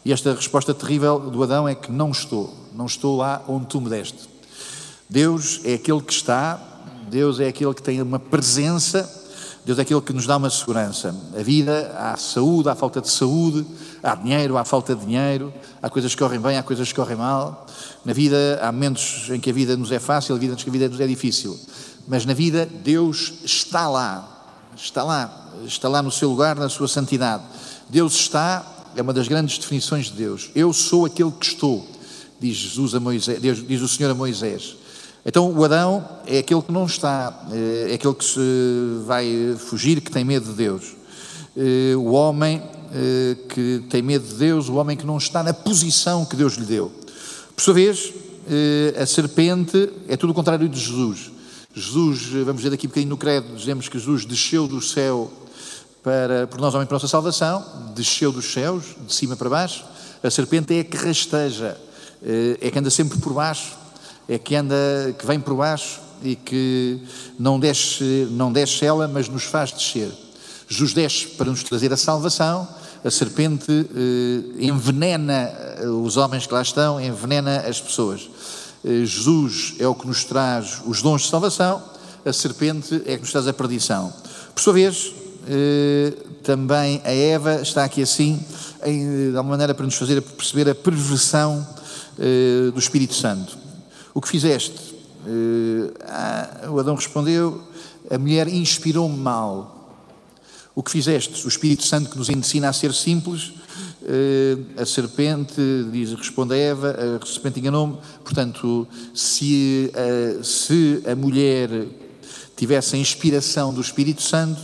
E 0.05 0.13
esta 0.13 0.35
resposta 0.35 0.73
terrível 0.73 1.19
do 1.19 1.43
Adão 1.43 1.69
é 1.69 1.75
que 1.75 1.91
não 1.91 2.11
estou, 2.11 2.55
não 2.75 2.87
estou 2.87 3.17
lá 3.17 3.43
onde 3.47 3.67
tu 3.67 3.81
me 3.81 3.91
deste. 3.91 4.29
Deus 5.09 5.61
é 5.65 5.75
aquele 5.75 6.01
que 6.01 6.13
está, 6.13 6.61
Deus 7.11 7.41
é 7.41 7.49
aquele 7.49 7.75
que 7.75 7.83
tem 7.83 8.01
uma 8.01 8.19
presença, 8.19 9.09
Deus 9.65 9.79
é 9.79 9.83
aquele 9.83 10.01
que 10.01 10.13
nos 10.13 10.27
dá 10.27 10.37
uma 10.37 10.49
segurança. 10.49 11.15
A 11.39 11.43
vida, 11.43 11.93
há 11.99 12.17
saúde, 12.17 12.69
há 12.69 12.75
falta 12.75 13.01
de 13.01 13.11
saúde, 13.11 13.67
há 14.03 14.15
dinheiro, 14.15 14.57
há 14.57 14.65
falta 14.65 14.95
de 14.95 15.05
dinheiro, 15.05 15.53
há 15.83 15.91
coisas 15.91 16.15
que 16.15 16.23
correm 16.23 16.41
bem, 16.41 16.57
há 16.57 16.63
coisas 16.63 16.89
que 16.89 16.95
correm 16.95 17.17
mal. 17.17 17.67
Na 18.05 18.13
vida, 18.13 18.59
há 18.63 18.73
momentos 18.73 19.29
em 19.31 19.39
que 19.39 19.51
a 19.51 19.53
vida 19.53 19.77
nos 19.77 19.93
é 19.93 19.99
fácil, 19.99 20.35
há 20.35 20.39
momentos 20.39 20.63
em 20.63 20.65
que 20.65 20.71
a 20.71 20.73
vida 20.73 20.89
nos 20.89 21.01
é 21.01 21.07
difícil. 21.07 21.59
Mas 22.09 22.25
na 22.25 22.33
vida, 22.33 22.67
Deus 22.67 23.35
está 23.45 23.89
lá, 23.89 24.27
está 24.77 25.03
lá, 25.03 25.51
está 25.67 25.89
lá 25.89 26.03
no 26.03 26.11
seu 26.11 26.31
lugar, 26.31 26.57
na 26.57 26.69
sua 26.69 26.89
santidade. 26.89 27.43
Deus 27.89 28.15
está 28.15 28.65
é 28.97 29.03
uma 29.03 29.13
das 29.13 29.29
grandes 29.29 29.59
definições 29.59 30.07
de 30.07 30.13
Deus. 30.13 30.51
Eu 30.55 30.73
sou 30.73 31.07
aquele 31.07 31.31
que 31.31 31.47
estou, 31.47 31.87
diz 32.41 32.57
Jesus 32.57 32.95
a 32.95 33.01
Moisés, 33.01 33.41
diz 33.41 33.81
o 33.81 33.89
Senhor 33.89 34.11
a 34.11 34.15
Moisés. 34.15 34.77
Então 35.25 35.53
o 35.53 35.65
Adão 35.65 36.07
é 36.27 36.39
aquele 36.39 36.63
que 36.63 36.73
não 36.73 36.87
está, 36.87 37.47
é 37.89 37.95
aquele 37.95 38.15
que 38.15 38.25
se 38.25 38.41
vai 39.07 39.27
fugir, 39.59 40.01
que 40.01 40.11
tem 40.11 40.25
medo 40.25 40.47
de 40.51 40.57
Deus. 40.57 40.95
Eh, 41.57 41.95
o 41.97 42.13
homem 42.13 42.63
eh, 42.93 43.37
que 43.49 43.83
tem 43.91 44.03
medo 44.03 44.27
de 44.27 44.35
Deus, 44.35 44.69
o 44.69 44.75
homem 44.75 44.97
que 44.97 45.05
não 45.05 45.19
está 45.19 45.43
na 45.43 45.53
posição 45.53 46.25
que 46.25 46.37
Deus 46.37 46.55
lhe 46.55 46.65
deu. 46.65 46.91
Por 47.55 47.63
sua 47.63 47.75
vez, 47.75 48.13
eh, 48.49 48.95
a 49.01 49.05
serpente 49.05 49.91
é 50.09 50.17
tudo 50.17 50.31
o 50.31 50.35
contrário 50.35 50.69
de 50.69 50.81
Jesus. 50.81 51.31
Jesus, 51.75 52.27
vamos 52.45 52.63
ver 52.63 52.71
daqui 52.71 52.87
um 52.87 52.91
bocadinho 52.91 53.11
no 53.11 53.17
credo, 53.17 53.55
dizemos 53.55 53.89
que 53.89 53.99
Jesus 53.99 54.25
desceu 54.25 54.67
do 54.67 54.81
céu 54.81 55.31
para, 56.03 56.47
por 56.47 56.61
nós, 56.61 56.75
homem, 56.75 56.87
para 56.87 56.95
a 56.95 56.99
nossa 56.99 57.09
salvação, 57.09 57.65
desceu 57.95 58.33
dos 58.33 58.53
céus, 58.53 58.85
de 59.07 59.15
cima 59.15 59.37
para 59.37 59.49
baixo. 59.49 59.85
A 60.23 60.31
serpente 60.31 60.75
é 60.75 60.81
a 60.81 60.85
que 60.85 60.97
rasteja, 60.97 61.77
é 62.61 62.71
que 62.71 62.79
anda 62.79 62.91
sempre 62.91 63.19
por 63.19 63.33
baixo, 63.33 63.73
é 64.29 64.39
que 64.39 64.55
anda, 64.55 64.77
que 65.19 65.27
vem 65.27 65.41
por 65.41 65.55
baixo 65.55 66.01
e 66.23 66.37
que 66.37 67.01
não 67.39 67.59
desce, 67.59 68.29
não 68.31 68.53
desce 68.53 68.85
ela, 68.85 69.09
mas 69.09 69.29
nos 69.29 69.45
faz 69.45 69.73
descer. 69.73 70.11
Jesus 70.69 70.93
desce 70.93 71.27
para 71.29 71.51
nos 71.51 71.65
trazer 71.65 71.93
a 71.93 71.97
salvação, 71.97 72.69
a 73.05 73.11
serpente 73.11 73.71
eh, 73.71 74.67
envenena 74.67 75.51
os 76.05 76.17
homens 76.17 76.47
que 76.47 76.53
lá 76.53 76.63
estão, 76.63 77.01
envenena 77.01 77.61
as 77.67 77.81
pessoas. 77.81 78.29
Eh, 78.85 79.05
Jesus 79.05 79.75
é 79.79 79.89
o 79.89 79.95
que 79.95 80.07
nos 80.07 80.25
traz 80.25 80.81
os 80.87 81.03
dons 81.03 81.23
de 81.23 81.29
salvação, 81.29 81.83
a 82.25 82.33
serpente 82.33 83.03
é 83.07 83.17
que 83.17 83.23
nos 83.23 83.33
traz 83.33 83.49
a 83.49 83.53
perdição. 83.53 84.13
Por 84.55 84.63
sua 84.63 84.75
vez, 84.75 85.13
eh, 85.13 85.20
também 86.43 87.01
a 87.05 87.11
Eva 87.11 87.61
está 87.63 87.85
aqui 87.85 88.03
assim, 88.03 88.45
de 88.85 89.37
alguma 89.37 89.53
maneira 89.53 89.75
para 89.75 89.85
nos 89.85 89.95
fazer 89.95 90.21
perceber 90.23 90.71
a 90.71 90.75
perversão 90.75 91.67
do 92.73 92.79
Espírito 92.79 93.15
Santo. 93.15 93.59
O 94.13 94.21
que 94.21 94.29
fizeste? 94.29 94.95
Ah, 96.07 96.69
o 96.71 96.79
Adão 96.79 96.95
respondeu: 96.95 97.63
A 98.11 98.19
mulher 98.19 98.49
inspirou-me 98.49 99.17
mal. 99.17 99.77
O 100.75 100.83
que 100.83 100.91
fizeste? 100.91 101.45
O 101.45 101.49
Espírito 101.49 101.85
Santo 101.85 102.11
que 102.11 102.19
nos 102.19 102.29
ensina 102.29 102.69
a 102.69 102.73
ser 102.73 102.95
simples, 102.95 103.53
a 104.81 104.87
serpente, 104.87 105.61
diz, 105.93 106.13
responde 106.15 106.55
a 106.55 106.57
Eva, 106.57 106.97
a 107.23 107.27
serpente 107.27 107.61
enganou-me. 107.61 107.99
Portanto, 108.25 108.87
se 109.15 109.93
a, 109.95 110.43
se 110.43 111.03
a 111.11 111.15
mulher 111.15 111.69
tivesse 112.57 112.97
a 112.97 112.99
inspiração 112.99 113.73
do 113.73 113.81
Espírito 113.81 114.23
Santo, 114.23 114.61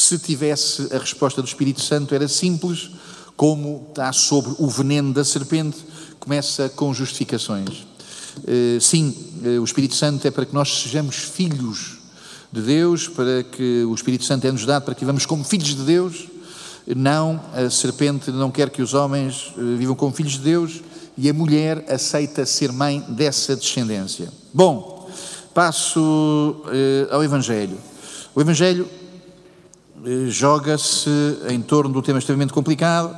se 0.00 0.18
tivesse 0.18 0.88
a 0.94 0.98
resposta 0.98 1.42
do 1.42 1.48
Espírito 1.48 1.80
Santo, 1.80 2.14
era 2.14 2.28
simples, 2.28 2.90
como 3.36 3.86
está 3.88 4.12
sobre 4.12 4.54
o 4.58 4.68
veneno 4.68 5.12
da 5.12 5.24
serpente, 5.24 5.78
começa 6.18 6.68
com 6.68 6.92
justificações. 6.92 7.86
Sim, 8.80 9.14
o 9.60 9.64
Espírito 9.64 9.96
Santo 9.96 10.26
é 10.26 10.30
para 10.30 10.46
que 10.46 10.54
nós 10.54 10.82
sejamos 10.82 11.16
filhos 11.16 11.98
de 12.52 12.60
Deus, 12.60 13.08
para 13.08 13.42
que 13.42 13.84
o 13.84 13.94
Espírito 13.94 14.24
Santo 14.24 14.46
é 14.46 14.52
nos 14.52 14.64
dado 14.64 14.84
para 14.84 14.94
que 14.94 15.00
vivamos 15.00 15.26
como 15.26 15.42
filhos 15.44 15.74
de 15.74 15.82
Deus 15.82 16.28
não, 16.96 17.40
a 17.54 17.68
serpente 17.68 18.30
não 18.30 18.50
quer 18.50 18.70
que 18.70 18.80
os 18.80 18.94
homens 18.94 19.52
eh, 19.56 19.60
vivam 19.76 19.94
como 19.94 20.12
filhos 20.12 20.32
de 20.32 20.40
Deus 20.40 20.80
e 21.16 21.28
a 21.28 21.34
mulher 21.34 21.84
aceita 21.88 22.46
ser 22.46 22.72
mãe 22.72 23.04
dessa 23.08 23.54
descendência. 23.54 24.28
Bom, 24.54 25.10
passo 25.52 26.62
eh, 26.68 27.08
ao 27.10 27.22
Evangelho. 27.22 27.76
O 28.34 28.40
Evangelho 28.40 28.88
eh, 28.88 28.97
joga-se 30.28 31.10
em 31.48 31.60
torno 31.60 31.92
do 31.92 32.02
tema 32.02 32.18
extremamente 32.18 32.52
complicado, 32.52 33.16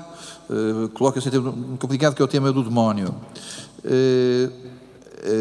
coloca-se 0.94 1.28
em 1.28 1.30
tema 1.30 1.52
complicado 1.78 2.14
que 2.14 2.22
é 2.22 2.24
o 2.24 2.28
tema 2.28 2.52
do 2.52 2.62
demónio. 2.62 3.14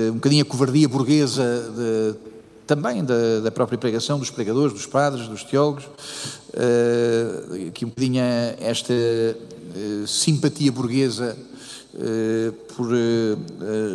um 0.10 0.16
bocadinho 0.16 0.44
a 0.44 0.46
covardia 0.46 0.88
burguesa 0.88 1.44
de, 1.76 2.16
também 2.68 3.04
da, 3.04 3.40
da, 3.42 3.52
própria 3.52 3.78
pregação, 3.78 4.20
dos 4.20 4.30
pregadores, 4.30 4.74
dos 4.74 4.86
padres, 4.86 5.28
dos 5.28 5.44
teólogos, 5.44 5.88
que 7.74 7.86
um 7.86 7.90
bocadinho 7.90 8.22
esta 8.60 8.94
simpatia 10.06 10.72
burguesa 10.72 11.38
por 12.76 12.90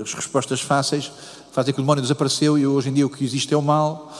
as 0.03 0.13
respostas 0.15 0.61
fáceis 0.61 1.13
fazem 1.55 1.73
que 1.73 1.79
o 1.79 1.83
demónio 1.85 2.03
desapareceu 2.03 2.59
e 2.59 2.67
hoje 2.67 2.89
em 2.89 2.93
dia 2.93 3.07
o 3.07 3.09
que 3.09 3.25
existe 3.25 3.55
é 3.55 3.57
o 3.57 3.63
mal, 3.63 4.13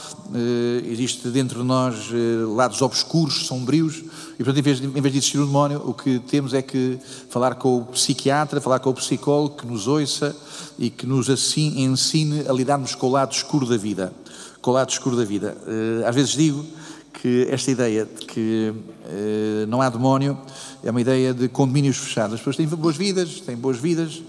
existe 0.89 1.27
dentro 1.27 1.59
de 1.59 1.65
nós 1.65 2.09
lados 2.55 2.81
obscuros, 2.81 3.45
sombrios, 3.45 4.03
e 4.35 4.37
portanto 4.37 4.59
em 4.59 4.61
vez, 4.61 4.79
de, 4.79 4.87
em 4.87 5.01
vez 5.01 5.11
de 5.11 5.17
existir 5.19 5.39
o 5.39 5.45
demónio, 5.45 5.81
o 5.85 5.93
que 5.93 6.19
temos 6.19 6.53
é 6.53 6.61
que 6.61 6.97
falar 7.29 7.55
com 7.55 7.79
o 7.79 7.85
psiquiatra, 7.87 8.61
falar 8.61 8.79
com 8.79 8.89
o 8.89 8.93
psicólogo 8.93 9.57
que 9.57 9.67
nos 9.67 9.85
ouça 9.85 10.33
e 10.79 10.89
que 10.89 11.05
nos 11.05 11.29
assim 11.29 11.83
ensine 11.83 12.45
a 12.47 12.53
lidarmos 12.53 12.95
com 12.95 13.07
o 13.07 13.11
lado 13.11 13.33
escuro 13.33 13.65
da 13.65 13.75
vida. 13.75 14.13
Com 14.61 14.71
o 14.71 14.73
lado 14.73 14.89
escuro 14.89 15.17
da 15.17 15.25
vida. 15.25 15.57
Eh, 15.67 16.07
às 16.07 16.15
vezes 16.15 16.31
digo 16.31 16.65
que 17.13 17.47
esta 17.49 17.69
ideia 17.69 18.05
de 18.05 18.25
que 18.25 18.73
eh, 19.05 19.65
não 19.67 19.81
há 19.81 19.89
demónio 19.89 20.37
é 20.85 20.91
uma 20.91 21.01
ideia 21.01 21.33
de 21.33 21.49
condomínios 21.49 21.97
fechados. 21.97 22.35
As 22.35 22.39
pessoas 22.39 22.55
têm 22.55 22.67
boas 22.67 22.95
vidas, 22.95 23.41
têm 23.41 23.57
boas 23.57 23.77
vidas, 23.77 24.21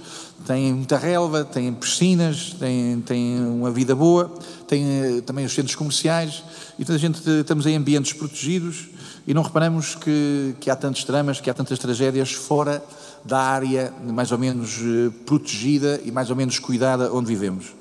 têm 0.46 0.72
muita 0.72 0.96
relva, 0.96 1.44
têm 1.44 1.70
piscinas, 1.74 2.56
têm, 2.58 2.98
têm 3.02 3.44
uma 3.44 3.70
vida 3.70 3.94
boa, 3.94 4.32
têm 4.66 4.84
eh, 4.84 5.20
também 5.20 5.44
os 5.44 5.52
centros 5.52 5.74
comerciais 5.74 6.42
e 6.78 6.84
toda 6.84 6.96
a 6.96 6.98
gente 6.98 7.20
estamos 7.28 7.66
em 7.66 7.76
ambientes 7.76 8.14
protegidos 8.14 8.88
e 9.26 9.34
não 9.34 9.42
reparamos 9.42 9.96
que, 9.96 10.54
que 10.58 10.70
há 10.70 10.76
tantos 10.76 11.04
dramas, 11.04 11.42
que 11.42 11.50
há 11.50 11.54
tantas 11.54 11.78
tragédias 11.78 12.32
fora 12.32 12.82
da 13.22 13.38
área 13.38 13.92
mais 14.02 14.32
ou 14.32 14.38
menos 14.38 14.80
protegida 15.26 16.00
e 16.04 16.10
mais 16.10 16.30
ou 16.30 16.36
menos 16.36 16.58
cuidada 16.58 17.12
onde 17.12 17.26
vivemos. 17.26 17.74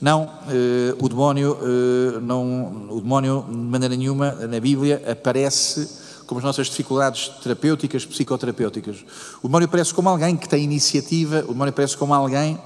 Não, 0.00 0.30
eh, 0.48 0.94
o 0.98 1.08
demónio, 1.08 1.58
eh, 1.60 2.20
não, 2.20 2.88
o 2.90 3.00
demónio 3.00 3.44
de 3.48 3.56
maneira 3.56 3.96
nenhuma 3.96 4.30
na 4.32 4.60
Bíblia 4.60 5.02
aparece 5.10 5.99
como 6.30 6.38
as 6.38 6.44
nossas 6.44 6.68
dificuldades 6.68 7.28
terapêuticas, 7.42 8.06
psicoterapêuticas. 8.06 9.04
O 9.42 9.48
demónio 9.48 9.66
aparece 9.66 9.92
como 9.92 10.08
alguém 10.08 10.36
que 10.36 10.48
tem 10.48 10.62
iniciativa, 10.62 11.40
o 11.40 11.52
demónio 11.52 11.70
aparece 11.70 11.96
como 11.96 12.14
alguém 12.14 12.56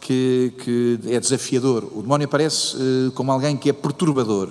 que, 0.00 0.52
que 0.62 1.00
é 1.08 1.18
desafiador, 1.18 1.82
o 1.96 2.00
demónio 2.00 2.26
aparece 2.26 2.76
eh, 2.76 3.10
como 3.16 3.32
alguém 3.32 3.56
que 3.56 3.70
é 3.70 3.72
perturbador. 3.72 4.50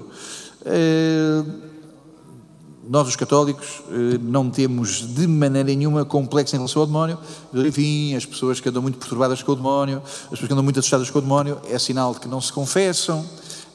Nós, 2.90 3.08
os 3.08 3.16
católicos, 3.16 3.82
eh, 3.90 4.18
não 4.22 4.50
temos 4.50 5.16
de 5.16 5.28
maneira 5.28 5.70
nenhuma 5.70 6.04
complexo 6.04 6.54
em 6.54 6.60
relação 6.60 6.82
ao 6.82 6.88
demónio. 6.88 7.18
Enfim, 7.54 8.16
as 8.16 8.26
pessoas 8.26 8.60
que 8.60 8.68
andam 8.68 8.82
muito 8.82 8.98
perturbadas 8.98 9.42
com 9.42 9.54
o 9.54 9.56
demónio, 9.56 10.02
as 10.06 10.32
pessoas 10.32 10.48
que 10.48 10.54
andam 10.54 10.64
muito 10.64 10.80
assustadas 10.80 11.10
com 11.10 11.20
o 11.20 11.22
demónio, 11.22 11.58
é 11.70 11.80
sinal 11.80 12.14
de 12.14 12.20
que 12.20 12.28
não 12.28 12.42
se 12.42 12.52
confessam, 12.52 13.26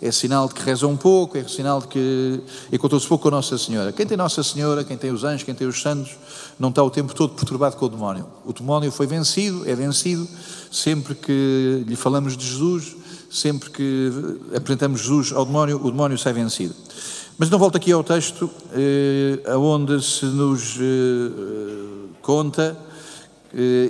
é 0.03 0.11
sinal 0.11 0.49
de 0.49 0.55
que 0.55 0.63
rezam 0.63 0.91
um 0.91 0.97
pouco, 0.97 1.39
é 1.39 1.45
sinal 1.45 1.81
de 1.81 1.87
que 1.87 2.41
encontrou-se 2.73 3.07
pouco 3.07 3.23
com 3.23 3.29
a 3.29 3.31
Nossa 3.31 3.57
Senhora. 3.57 3.93
Quem 3.93 4.05
tem 4.05 4.17
Nossa 4.17 4.43
Senhora, 4.43 4.83
quem 4.83 4.97
tem 4.97 5.13
os 5.13 5.23
anjos, 5.23 5.45
quem 5.45 5.55
tem 5.55 5.65
os 5.65 5.81
santos, 5.81 6.17
não 6.59 6.71
está 6.71 6.83
o 6.83 6.91
tempo 6.91 7.15
todo 7.15 7.35
perturbado 7.35 7.77
com 7.77 7.87
o 7.87 7.89
demónio. 7.89 8.27
O 8.45 8.53
demónio 8.53 8.91
foi 8.91 9.07
vencido, 9.07 9.63
é 9.65 9.77
vencido, 9.77 10.27
sempre 10.73 11.15
que 11.15 11.85
lhe 11.87 11.95
falamos 11.95 12.37
de 12.37 12.45
Jesus, 12.45 12.97
sempre 13.31 13.71
que 13.71 14.11
apresentamos 14.57 15.03
Jesus 15.03 15.33
ao 15.33 15.47
demónio, 15.47 15.81
o 15.81 15.89
demónio 15.93 16.19
sai 16.19 16.33
vencido. 16.33 16.75
Mas 17.39 17.49
não 17.49 17.59
volto 17.59 17.77
aqui 17.77 17.93
ao 17.93 18.03
texto, 18.03 18.51
eh, 18.73 19.57
onde 19.57 20.03
se 20.03 20.27
nos 20.27 20.77
eh, 20.81 21.31
conta 22.21 22.77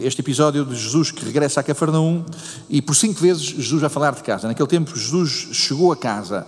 este 0.02 0.20
episódio 0.20 0.64
de 0.64 0.74
Jesus 0.74 1.10
que 1.10 1.24
regressa 1.24 1.60
a 1.60 1.62
Cafarnaum 1.62 2.24
e 2.68 2.82
por 2.82 2.96
cinco 2.96 3.20
vezes 3.20 3.42
Jesus 3.42 3.84
a 3.84 3.88
falar 3.88 4.14
de 4.14 4.22
casa. 4.22 4.48
Naquele 4.48 4.68
tempo 4.68 4.96
Jesus 4.96 5.48
chegou 5.52 5.92
a 5.92 5.96
casa 5.96 6.46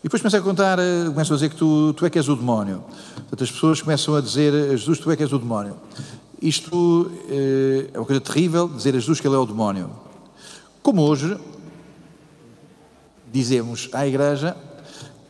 e 0.00 0.02
depois 0.04 0.20
começa 0.20 0.36
a 0.36 0.42
contar, 0.42 0.78
eh, 0.78 1.06
começa 1.06 1.32
a 1.32 1.36
dizer 1.36 1.48
que 1.48 1.56
tu, 1.56 1.94
tu 1.94 2.04
é 2.04 2.10
que 2.10 2.18
és 2.18 2.28
o 2.28 2.36
demónio. 2.36 2.84
Portanto, 3.14 3.42
as 3.42 3.50
pessoas 3.50 3.80
começam 3.80 4.14
a 4.14 4.20
dizer 4.20 4.52
a 4.52 4.76
Jesus, 4.76 4.98
tu 4.98 5.10
é 5.10 5.16
que 5.16 5.22
és 5.22 5.32
o 5.32 5.38
demónio. 5.38 5.78
Isto 6.42 7.10
eh, 7.30 7.88
é 7.90 7.98
uma 7.98 8.04
coisa 8.04 8.20
terrível, 8.20 8.68
dizer 8.68 8.94
a 8.94 8.98
Jesus 8.98 9.18
que 9.18 9.26
ele 9.26 9.34
é 9.34 9.38
o 9.38 9.46
demónio. 9.46 9.88
Como 10.82 11.00
hoje 11.00 11.38
dizemos 13.32 13.88
à 13.94 14.06
igreja 14.06 14.54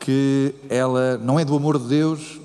que 0.01 0.53
ela 0.69 1.19
não 1.19 1.39
é 1.39 1.45
do 1.45 1.55
amor 1.55 1.79
de 1.79 1.87
Deus, 1.87 2.41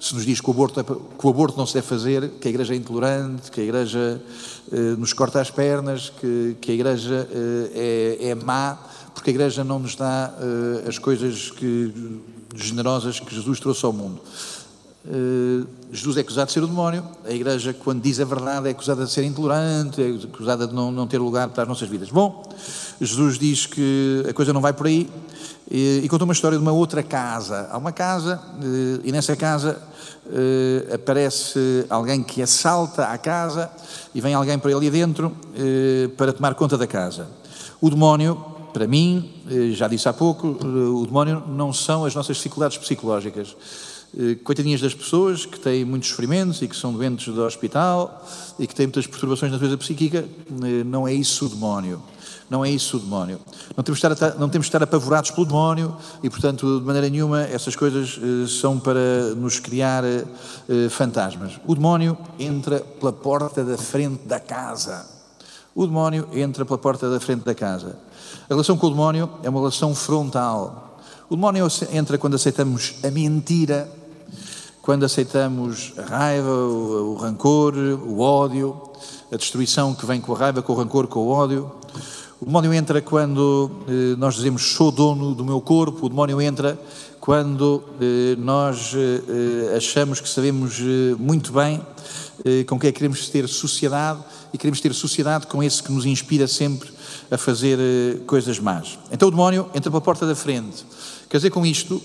se 0.00 0.14
nos 0.14 0.24
diz 0.24 0.40
que 0.40 0.48
o 0.48 0.52
aborto, 0.52 0.80
é, 0.80 0.84
que 0.84 1.26
o 1.26 1.28
aborto 1.28 1.58
não 1.58 1.66
se 1.66 1.74
deve 1.74 1.86
fazer, 1.86 2.28
que 2.40 2.46
a 2.46 2.50
Igreja 2.50 2.74
é 2.74 2.76
intolerante, 2.76 3.50
que 3.50 3.60
a 3.60 3.64
Igreja 3.64 4.22
eh, 4.70 4.94
nos 4.96 5.12
corta 5.12 5.40
as 5.40 5.50
pernas, 5.50 6.10
que, 6.20 6.56
que 6.60 6.70
a 6.70 6.74
Igreja 6.74 7.28
eh, 7.32 8.18
é, 8.20 8.28
é 8.28 8.34
má, 8.34 8.78
porque 9.12 9.30
a 9.30 9.32
Igreja 9.32 9.64
não 9.64 9.80
nos 9.80 9.96
dá 9.96 10.32
eh, 10.38 10.88
as 10.88 10.98
coisas 10.98 11.50
que, 11.50 12.20
generosas 12.54 13.18
que 13.18 13.34
Jesus 13.34 13.58
trouxe 13.58 13.84
ao 13.84 13.92
mundo. 13.92 14.20
Eh, 15.04 15.66
Jesus 15.90 16.16
é 16.18 16.20
acusado 16.20 16.46
de 16.46 16.52
ser 16.52 16.62
o 16.62 16.66
demónio, 16.66 17.02
a 17.24 17.32
Igreja, 17.32 17.72
quando 17.72 18.02
diz 18.02 18.20
a 18.20 18.24
verdade, 18.24 18.68
é 18.68 18.70
acusada 18.70 19.04
de 19.04 19.10
ser 19.10 19.24
intolerante, 19.24 20.02
é 20.02 20.08
acusada 20.26 20.66
de 20.66 20.74
não, 20.74 20.92
não 20.92 21.06
ter 21.06 21.18
lugar 21.18 21.48
para 21.48 21.62
as 21.62 21.68
nossas 21.68 21.88
vidas. 21.88 22.10
Bom, 22.10 22.42
Jesus 23.00 23.38
diz 23.38 23.66
que 23.66 24.24
a 24.28 24.32
coisa 24.32 24.52
não 24.52 24.60
vai 24.60 24.72
por 24.72 24.86
aí, 24.86 25.08
e, 25.70 26.00
e 26.02 26.08
contou 26.08 26.24
uma 26.24 26.32
história 26.32 26.56
de 26.56 26.62
uma 26.62 26.72
outra 26.72 27.02
casa. 27.02 27.68
Há 27.70 27.76
uma 27.76 27.92
casa, 27.92 28.40
eh, 28.62 29.00
e 29.04 29.12
nessa 29.12 29.36
casa 29.36 29.80
eh, 30.30 30.94
aparece 30.94 31.84
alguém 31.90 32.22
que 32.22 32.40
assalta 32.40 33.04
a 33.04 33.18
casa 33.18 33.70
e 34.14 34.20
vem 34.20 34.34
alguém 34.34 34.58
para 34.58 34.74
ali 34.74 34.90
dentro 34.90 35.36
eh, 35.54 36.08
para 36.16 36.32
tomar 36.32 36.54
conta 36.54 36.78
da 36.78 36.86
casa. 36.86 37.28
O 37.80 37.90
demónio, 37.90 38.42
para 38.72 38.86
mim, 38.86 39.30
já 39.72 39.86
disse 39.88 40.08
há 40.08 40.12
pouco, 40.12 40.48
o 40.48 41.06
demónio 41.06 41.42
não 41.46 41.72
são 41.72 42.04
as 42.04 42.14
nossas 42.14 42.36
dificuldades 42.36 42.76
psicológicas. 42.76 43.54
Coitadinhas 44.42 44.80
das 44.80 44.94
pessoas 44.94 45.44
que 45.44 45.60
têm 45.60 45.84
muitos 45.84 46.08
sofrimentos 46.08 46.62
e 46.62 46.68
que 46.68 46.74
são 46.74 46.92
doentes 46.92 47.32
do 47.32 47.42
hospital 47.42 48.26
e 48.58 48.66
que 48.66 48.74
têm 48.74 48.86
muitas 48.86 49.06
perturbações 49.06 49.52
na 49.52 49.58
vida 49.58 49.76
psíquica, 49.76 50.24
não 50.86 51.06
é 51.06 51.12
isso 51.12 51.46
o 51.46 51.48
demónio. 51.48 52.02
Não 52.50 52.64
é 52.64 52.70
isso 52.70 52.96
o 52.96 53.00
demónio. 53.00 53.38
Não 53.76 53.84
temos 53.84 54.00
de 54.00 54.06
estar, 54.06 54.34
não 54.36 54.48
temos 54.48 54.66
de 54.66 54.68
estar 54.68 54.82
apavorados 54.82 55.30
pelo 55.30 55.46
demónio 55.46 55.94
e, 56.22 56.30
portanto, 56.30 56.80
de 56.80 56.86
maneira 56.86 57.08
nenhuma, 57.10 57.42
essas 57.42 57.76
coisas 57.76 58.18
eh, 58.18 58.46
são 58.48 58.78
para 58.78 59.34
nos 59.36 59.60
criar 59.60 60.02
eh, 60.04 60.24
fantasmas. 60.88 61.60
O 61.66 61.74
demónio 61.74 62.16
entra 62.38 62.80
pela 62.80 63.12
porta 63.12 63.62
da 63.62 63.76
frente 63.76 64.26
da 64.26 64.40
casa. 64.40 65.06
o 65.74 65.86
demónio 65.86 66.26
entra 66.32 66.64
pela 66.64 66.78
porta 66.78 67.10
da 67.10 67.20
frente 67.20 67.44
da 67.44 67.54
casa. 67.54 67.98
A 68.44 68.54
relação 68.54 68.78
com 68.78 68.86
o 68.86 68.90
demónio 68.90 69.30
é 69.42 69.50
uma 69.50 69.60
relação 69.60 69.94
frontal. 69.94 70.98
O 71.28 71.36
demónio 71.36 71.68
entra 71.92 72.16
quando 72.16 72.34
aceitamos 72.34 72.94
a 73.04 73.10
mentira, 73.10 73.88
quando 74.88 75.04
aceitamos 75.04 75.92
a 75.98 76.02
raiva, 76.02 76.48
o, 76.48 77.12
o 77.12 77.14
rancor, 77.16 77.74
o 77.76 78.20
ódio, 78.20 78.74
a 79.30 79.36
destruição 79.36 79.94
que 79.94 80.06
vem 80.06 80.18
com 80.18 80.34
a 80.34 80.38
raiva, 80.38 80.62
com 80.62 80.72
o 80.72 80.76
rancor, 80.76 81.06
com 81.08 81.20
o 81.20 81.28
ódio. 81.28 81.70
O 82.40 82.46
demónio 82.46 82.72
entra 82.72 83.02
quando 83.02 83.70
eh, 83.86 84.16
nós 84.16 84.36
dizemos 84.36 84.62
sou 84.62 84.90
dono 84.90 85.34
do 85.34 85.44
meu 85.44 85.60
corpo, 85.60 86.06
o 86.06 86.08
demónio 86.08 86.40
entra 86.40 86.80
quando 87.20 87.84
eh, 88.00 88.34
nós 88.38 88.94
eh, 88.94 89.76
achamos 89.76 90.22
que 90.22 90.28
sabemos 90.30 90.78
eh, 90.80 91.14
muito 91.18 91.52
bem 91.52 91.82
eh, 92.42 92.64
com 92.64 92.78
quem 92.78 92.88
é 92.88 92.92
queremos 92.92 93.28
ter 93.28 93.46
sociedade 93.46 94.20
e 94.54 94.56
queremos 94.56 94.80
ter 94.80 94.94
sociedade 94.94 95.48
com 95.48 95.62
esse 95.62 95.82
que 95.82 95.92
nos 95.92 96.06
inspira 96.06 96.48
sempre 96.48 96.88
a 97.30 97.36
fazer 97.36 97.78
eh, 97.78 98.20
coisas 98.26 98.58
más. 98.58 98.98
Então 99.12 99.28
o 99.28 99.30
demónio 99.30 99.68
entra 99.74 99.90
pela 99.90 100.00
porta 100.00 100.26
da 100.26 100.34
frente. 100.34 100.86
Quer 101.28 101.36
dizer 101.36 101.50
com 101.50 101.66
isto 101.66 102.00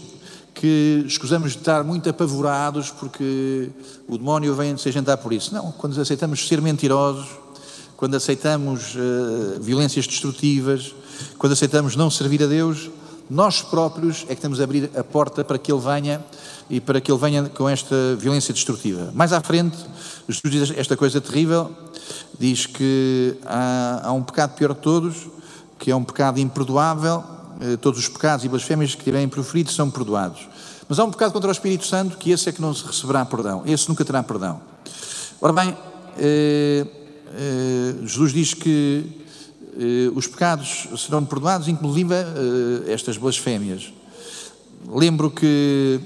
que 0.63 1.03
escusamos 1.05 1.51
de 1.51 1.57
estar 1.57 1.83
muito 1.83 2.09
apavorados 2.09 2.89
porque 2.89 3.69
o 4.07 4.17
demónio 4.17 4.55
vem 4.55 4.77
se 4.77 4.87
agendar 4.87 5.17
por 5.17 5.33
isso. 5.33 5.53
Não, 5.53 5.73
quando 5.73 5.99
aceitamos 5.99 6.47
ser 6.47 6.61
mentirosos, 6.61 7.27
quando 7.97 8.15
aceitamos 8.15 8.95
uh, 8.95 9.59
violências 9.59 10.07
destrutivas, 10.07 10.95
quando 11.37 11.51
aceitamos 11.51 11.97
não 11.97 12.09
servir 12.09 12.41
a 12.43 12.47
Deus, 12.47 12.89
nós 13.29 13.61
próprios 13.61 14.25
é 14.29 14.35
que 14.35 14.41
temos 14.41 14.61
a 14.61 14.63
abrir 14.63 14.89
a 14.95 15.03
porta 15.03 15.43
para 15.43 15.57
que 15.57 15.69
Ele 15.69 15.81
venha 15.81 16.23
e 16.69 16.79
para 16.79 17.01
que 17.01 17.11
Ele 17.11 17.19
venha 17.19 17.43
com 17.49 17.67
esta 17.67 18.15
violência 18.17 18.53
destrutiva. 18.53 19.11
Mais 19.13 19.33
à 19.33 19.41
frente, 19.41 19.75
Jesus 20.29 20.69
diz 20.69 20.77
esta 20.77 20.95
coisa 20.95 21.19
terrível, 21.19 21.71
diz 22.39 22.67
que 22.67 23.35
há, 23.45 24.07
há 24.07 24.13
um 24.13 24.23
pecado 24.23 24.55
pior 24.55 24.73
de 24.73 24.79
todos, 24.79 25.27
que 25.77 25.91
é 25.91 25.95
um 25.95 26.05
pecado 26.05 26.39
imperdoável, 26.39 27.21
eh, 27.59 27.75
todos 27.75 27.99
os 27.99 28.07
pecados 28.07 28.45
e 28.45 28.49
blasfémias 28.49 28.95
que 28.95 29.03
tiverem 29.03 29.27
proferido 29.27 29.69
são 29.69 29.91
perdoados. 29.91 30.52
Mas 30.87 30.99
há 30.99 31.03
um 31.03 31.11
pecado 31.11 31.31
contra 31.31 31.49
o 31.49 31.51
Espírito 31.51 31.85
Santo 31.85 32.17
que 32.17 32.31
esse 32.31 32.49
é 32.49 32.51
que 32.51 32.61
não 32.61 32.73
se 32.73 32.85
receberá 32.85 33.25
perdão, 33.25 33.63
esse 33.65 33.87
nunca 33.87 34.03
terá 34.03 34.21
perdão. 34.21 34.61
Ora 35.39 35.53
bem, 35.53 35.77
eh, 36.17 36.85
eh, 37.35 37.95
Jesus 38.05 38.33
diz 38.33 38.53
que 38.53 39.05
eh, 39.77 40.11
os 40.15 40.27
pecados 40.27 40.87
serão 40.97 41.25
perdoados, 41.25 41.67
inclusive 41.67 42.13
estas 42.87 43.17
blasfémias. 43.17 43.91
Lembro 44.87 45.31
que 45.31 45.99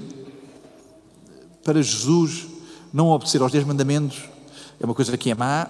para 1.64 1.82
Jesus 1.82 2.46
não 2.92 3.08
obedecer 3.08 3.42
aos 3.42 3.52
dez 3.52 3.64
mandamentos 3.64 4.24
é 4.80 4.84
uma 4.84 4.94
coisa 4.94 5.16
que 5.16 5.30
é 5.30 5.34
má. 5.34 5.66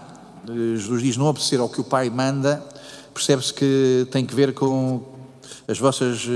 Jesus 0.46 1.02
diz 1.02 1.16
não 1.16 1.26
obedecer 1.26 1.60
ao 1.60 1.68
que 1.68 1.80
o 1.80 1.84
Pai 1.84 2.08
manda, 2.08 2.64
percebe-se 3.12 3.52
que 3.52 4.06
tem 4.10 4.24
que 4.24 4.34
ver 4.34 4.54
com 4.54 5.17
as 5.66 5.78
vossas 5.78 6.26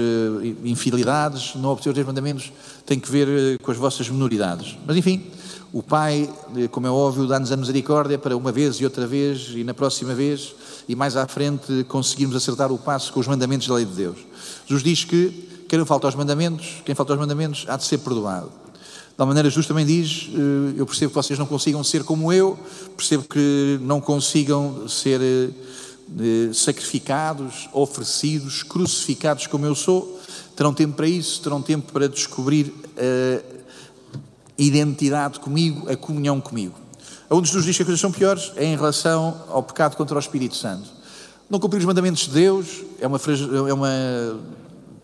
infidelidades, 0.64 1.54
não 1.54 1.70
obedecer 1.70 1.90
aos 1.90 1.94
dez 1.94 2.06
mandamentos 2.06 2.52
tem 2.84 2.98
que 2.98 3.10
ver 3.10 3.58
com 3.58 3.70
as 3.70 3.76
vossas 3.76 4.08
minoridades. 4.08 4.76
Mas 4.86 4.96
enfim, 4.96 5.24
o 5.72 5.82
Pai, 5.82 6.28
como 6.70 6.86
é 6.86 6.90
óbvio, 6.90 7.26
dá-nos 7.26 7.50
a 7.50 7.56
misericórdia 7.56 8.18
para 8.18 8.36
uma 8.36 8.52
vez 8.52 8.76
e 8.76 8.84
outra 8.84 9.06
vez 9.06 9.52
e 9.54 9.64
na 9.64 9.72
próxima 9.72 10.14
vez 10.14 10.54
e 10.88 10.94
mais 10.94 11.16
à 11.16 11.26
frente 11.26 11.84
conseguirmos 11.88 12.36
acertar 12.36 12.70
o 12.70 12.78
passo 12.78 13.12
com 13.12 13.20
os 13.20 13.26
mandamentos 13.26 13.66
da 13.68 13.74
lei 13.74 13.84
de 13.84 13.92
Deus. 13.92 14.18
Jesus 14.66 14.82
diz 14.82 15.04
que 15.04 15.48
quem 15.68 15.78
não 15.78 15.86
falta 15.86 16.06
aos 16.06 16.14
mandamentos, 16.14 16.82
quem 16.84 16.94
falta 16.94 17.14
aos 17.14 17.20
mandamentos 17.20 17.64
há 17.66 17.78
de 17.78 17.84
ser 17.84 17.98
perdoado. 17.98 18.50
Tal 19.16 19.26
maneira, 19.26 19.48
Jesus 19.48 19.66
também 19.66 19.86
diz: 19.86 20.28
eh, 20.34 20.74
Eu 20.76 20.84
percebo 20.84 21.10
que 21.10 21.14
vocês 21.14 21.38
não 21.38 21.46
consigam 21.46 21.82
ser 21.82 22.04
como 22.04 22.32
eu, 22.32 22.58
percebo 22.96 23.24
que 23.24 23.78
não 23.80 24.00
consigam 24.00 24.86
ser 24.88 25.20
eh, 25.22 25.48
sacrificados, 26.52 27.68
oferecidos, 27.72 28.62
crucificados 28.62 29.46
como 29.46 29.66
eu 29.66 29.74
sou. 29.74 30.20
Terão 30.56 30.74
tempo 30.74 30.94
para 30.94 31.08
isso, 31.08 31.40
terão 31.40 31.62
tempo 31.62 31.92
para 31.92 32.08
descobrir 32.08 32.72
eh, 32.96 33.42
identidade 34.58 35.40
comigo, 35.40 35.90
a 35.90 35.96
comunhão 35.96 36.40
comigo. 36.40 36.74
Onde 37.30 37.48
Jesus 37.48 37.64
diz 37.64 37.76
que 37.76 37.82
as 37.82 37.86
coisas 37.86 38.00
são 38.00 38.12
piores 38.12 38.52
é 38.56 38.64
em 38.64 38.76
relação 38.76 39.42
ao 39.48 39.62
pecado 39.62 39.96
contra 39.96 40.16
o 40.16 40.20
Espírito 40.20 40.54
Santo. 40.54 40.90
Não 41.48 41.58
cumprir 41.58 41.78
os 41.78 41.84
mandamentos 41.84 42.24
de 42.24 42.30
Deus 42.30 42.82
é 43.00 43.06
uma, 43.06 43.18
é 43.68 43.72
uma 43.72 44.40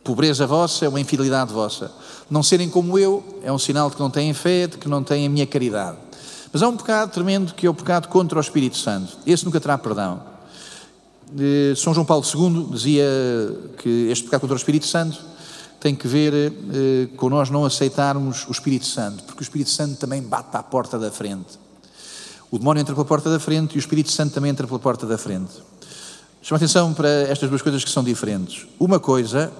pobreza 0.05 0.47
vossa, 0.47 0.85
é 0.85 0.88
uma 0.88 1.01
infidelidade 1.01 1.53
vossa. 1.53 1.90
Não 2.31 2.42
serem 2.42 2.68
como 2.68 2.99
eu 2.99 3.40
é 3.42 3.51
um 3.51 3.59
sinal 3.59 3.88
de 3.88 3.97
que 3.97 4.03
não 4.03 4.11
têm 4.11 4.33
fé, 4.35 4.66
de 4.66 4.77
que 4.77 4.88
não 4.88 5.03
têm 5.03 5.27
a 5.27 5.31
minha 5.31 5.47
caridade. 5.47 5.97
Mas 6.53 6.62
há 6.62 6.68
um 6.68 6.77
pecado 6.77 7.11
tremendo 7.11 7.55
que 7.55 7.66
é 7.66 7.71
o 7.71 7.75
pecado 7.75 8.09
contra 8.09 8.38
o 8.38 8.40
Espírito 8.40 8.77
Santo. 8.77 9.18
Esse 9.27 9.44
nunca 9.44 9.61
terá 9.61 9.77
perdão. 9.77 10.23
São 11.77 11.93
João 11.93 12.07
Paulo 12.07 12.25
II 12.25 12.69
dizia 12.73 13.05
que 13.79 14.09
este 14.11 14.25
pecado 14.25 14.43
contra 14.43 14.55
o 14.55 14.57
Espírito 14.57 14.87
Santo 14.87 15.19
tem 15.79 15.95
que 15.95 16.09
ver 16.09 16.33
eh, 16.35 17.09
com 17.17 17.29
nós 17.29 17.51
não 17.51 17.64
aceitarmos 17.64 18.47
o 18.49 18.53
Espírito 18.53 18.87
Santo, 18.87 19.23
porque 19.25 19.41
o 19.41 19.45
Espírito 19.45 19.71
Santo 19.71 19.97
também 19.97 20.23
bate 20.23 20.57
à 20.57 20.62
porta 20.62 20.99
da 20.99 21.11
frente. 21.11 21.59
O 22.51 22.59
demónio 22.59 22.81
entra 22.81 22.95
pela 22.95 23.05
porta 23.05 23.31
da 23.31 23.38
frente 23.38 23.75
e 23.75 23.79
o 23.79 23.79
Espírito 23.79 24.11
Santo 24.11 24.33
também 24.33 24.51
entra 24.51 24.67
pela 24.67 24.79
porta 24.79 25.07
da 25.07 25.19
frente. 25.19 25.53
Chama 26.43 26.57
atenção 26.57 26.95
para 26.95 27.09
estas 27.09 27.49
duas 27.49 27.62
coisas 27.62 27.85
que 27.85 27.91
são 27.91 28.03
diferentes. 28.03 28.67
Uma 28.81 28.99
coisa 28.99 29.53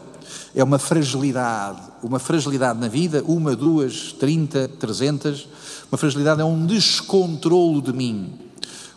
é 0.54 0.64
uma 0.64 0.78
fragilidade, 0.78 1.81
uma 2.02 2.18
fragilidade 2.18 2.81
na 2.81 2.88
vida, 2.88 3.22
uma, 3.26 3.54
duas, 3.54 4.12
trinta, 4.12 4.68
trezentas. 4.68 5.46
Uma 5.92 5.98
fragilidade 5.98 6.40
é 6.40 6.44
um 6.44 6.66
descontrolo 6.66 7.83
de 7.83 7.92
mim. 7.92 8.33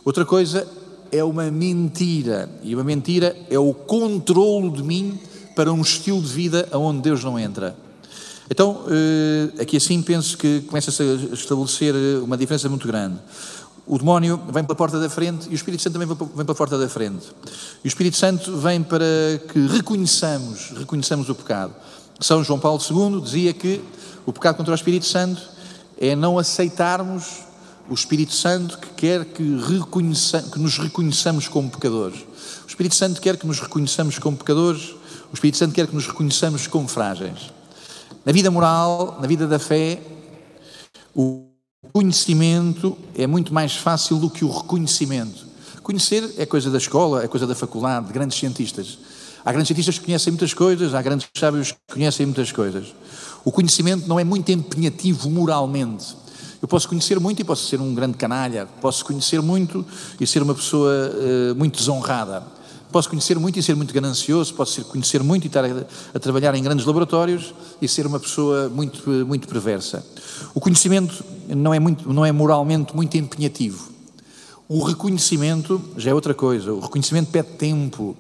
Outra 0.03 0.25
coisa 0.25 0.65
é 1.11 1.23
uma 1.23 1.51
mentira, 1.51 2.49
e 2.63 2.73
uma 2.73 2.83
mentira 2.83 3.35
é 3.49 3.59
o 3.59 3.73
controlo 3.73 4.71
de 4.71 4.83
mim 4.83 5.19
para 5.55 5.71
um 5.71 5.81
estilo 5.81 6.21
de 6.21 6.29
vida 6.29 6.67
onde 6.73 7.01
Deus 7.01 7.23
não 7.23 7.37
entra. 7.37 7.75
Então, 8.49 8.83
eh, 8.89 9.61
aqui 9.61 9.77
assim 9.77 10.01
penso 10.01 10.37
que 10.37 10.61
começa-se 10.61 11.01
a 11.01 11.33
estabelecer 11.33 11.95
eh, 11.95 12.19
uma 12.21 12.37
diferença 12.37 12.67
muito 12.67 12.87
grande. 12.87 13.17
O 13.87 13.97
demónio 13.97 14.39
vem 14.51 14.63
pela 14.63 14.75
porta 14.75 14.99
da 14.99 15.09
frente 15.09 15.47
e 15.49 15.53
o 15.53 15.55
Espírito 15.55 15.81
Santo 15.81 15.93
também 15.93 16.07
vem 16.07 16.45
pela 16.45 16.55
porta 16.55 16.77
da 16.77 16.87
frente. 16.87 17.27
E 17.83 17.87
o 17.87 17.89
Espírito 17.89 18.17
Santo 18.17 18.57
vem 18.57 18.83
para 18.83 19.05
que 19.51 19.67
reconheçamos, 19.67 20.71
reconheçamos 20.77 21.29
o 21.29 21.35
pecado. 21.35 21.73
São 22.19 22.43
João 22.43 22.59
Paulo 22.59 22.79
II 22.79 23.21
dizia 23.21 23.53
que 23.53 23.81
o 24.25 24.31
pecado 24.31 24.57
contra 24.57 24.73
o 24.73 24.75
Espírito 24.75 25.05
Santo 25.05 25.41
é 25.97 26.15
não 26.15 26.37
aceitarmos 26.37 27.43
o 27.89 27.93
Espírito 27.93 28.33
Santo 28.33 28.77
que 28.77 28.89
quer 28.89 29.25
que, 29.25 29.43
que 29.43 30.59
nos 30.59 30.77
reconheçamos 30.77 31.47
como 31.47 31.69
pecadores. 31.69 32.19
O 32.65 32.67
Espírito 32.67 32.95
Santo 32.95 33.19
quer 33.21 33.37
que 33.37 33.45
nos 33.45 33.59
reconheçamos 33.59 34.17
como 34.17 34.37
pecadores 34.37 34.95
o 35.31 35.33
Espírito 35.33 35.57
Santo 35.57 35.73
quer 35.73 35.87
que 35.87 35.95
nos 35.95 36.07
reconheçamos 36.07 36.67
como 36.67 36.89
frágeis. 36.89 37.51
Na 38.25 38.33
vida 38.33 38.51
moral, 38.51 39.17
na 39.21 39.25
vida 39.25 39.47
da 39.47 39.57
fé, 39.57 39.97
o 41.15 41.47
conhecimento 41.93 42.97
é 43.15 43.25
muito 43.25 43.53
mais 43.53 43.77
fácil 43.77 44.17
do 44.17 44.29
que 44.29 44.43
o 44.43 44.51
reconhecimento. 44.51 45.47
Conhecer 45.81 46.33
é 46.37 46.45
coisa 46.45 46.69
da 46.69 46.77
escola, 46.77 47.23
é 47.23 47.29
coisa 47.29 47.47
da 47.47 47.55
faculdade, 47.55 48.07
de 48.07 48.13
grandes 48.13 48.37
cientistas. 48.37 48.99
Há 49.43 49.51
grandes 49.53 49.69
cientistas 49.69 49.97
que 49.97 50.05
conhecem 50.05 50.31
muitas 50.31 50.53
coisas, 50.53 50.93
há 50.93 51.01
grandes 51.01 51.29
sábios 51.33 51.71
que 51.71 51.93
conhecem 51.93 52.25
muitas 52.25 52.51
coisas. 52.51 52.93
O 53.45 53.53
conhecimento 53.53 54.07
não 54.07 54.19
é 54.19 54.25
muito 54.25 54.51
empenhativo 54.51 55.29
moralmente. 55.29 56.13
Eu 56.61 56.67
posso 56.67 56.87
conhecer 56.87 57.19
muito 57.19 57.41
e 57.41 57.43
posso 57.43 57.65
ser 57.65 57.81
um 57.81 57.93
grande 57.95 58.17
canalha, 58.17 58.67
posso 58.79 59.03
conhecer 59.03 59.41
muito 59.41 59.83
e 60.19 60.27
ser 60.27 60.43
uma 60.43 60.53
pessoa 60.53 60.91
uh, 60.91 61.55
muito 61.55 61.79
desonrada. 61.79 62.43
Posso 62.91 63.09
conhecer 63.09 63.39
muito 63.39 63.57
e 63.57 63.63
ser 63.63 63.75
muito 63.75 63.91
ganancioso, 63.93 64.53
posso 64.53 64.83
conhecer 64.85 65.23
muito 65.23 65.45
e 65.45 65.47
estar 65.47 65.65
a, 65.65 65.85
a, 66.13 66.19
trabalhar 66.19 66.53
em 66.53 66.61
grandes 66.61 66.85
laboratórios 66.85 67.53
e 67.81 67.87
ser 67.87 68.05
uma 68.05 68.19
pessoa 68.19 68.69
muito, 68.69 69.09
muito 69.25 69.47
perversa. 69.47 70.05
O 70.53 70.59
conhecimento 70.59 71.23
não 71.47 71.73
é, 71.73 71.79
muito, 71.79 72.13
não 72.13 72.23
é 72.23 72.31
moralmente 72.31 72.95
muito 72.95 73.17
empenhativo. 73.17 73.89
O 74.67 74.83
reconhecimento 74.83 75.81
já 75.97 76.11
é 76.11 76.13
outra 76.13 76.33
coisa. 76.33 76.73
O 76.73 76.79
reconhecimento 76.79 77.31
pede 77.31 77.49
tempo, 77.57 78.15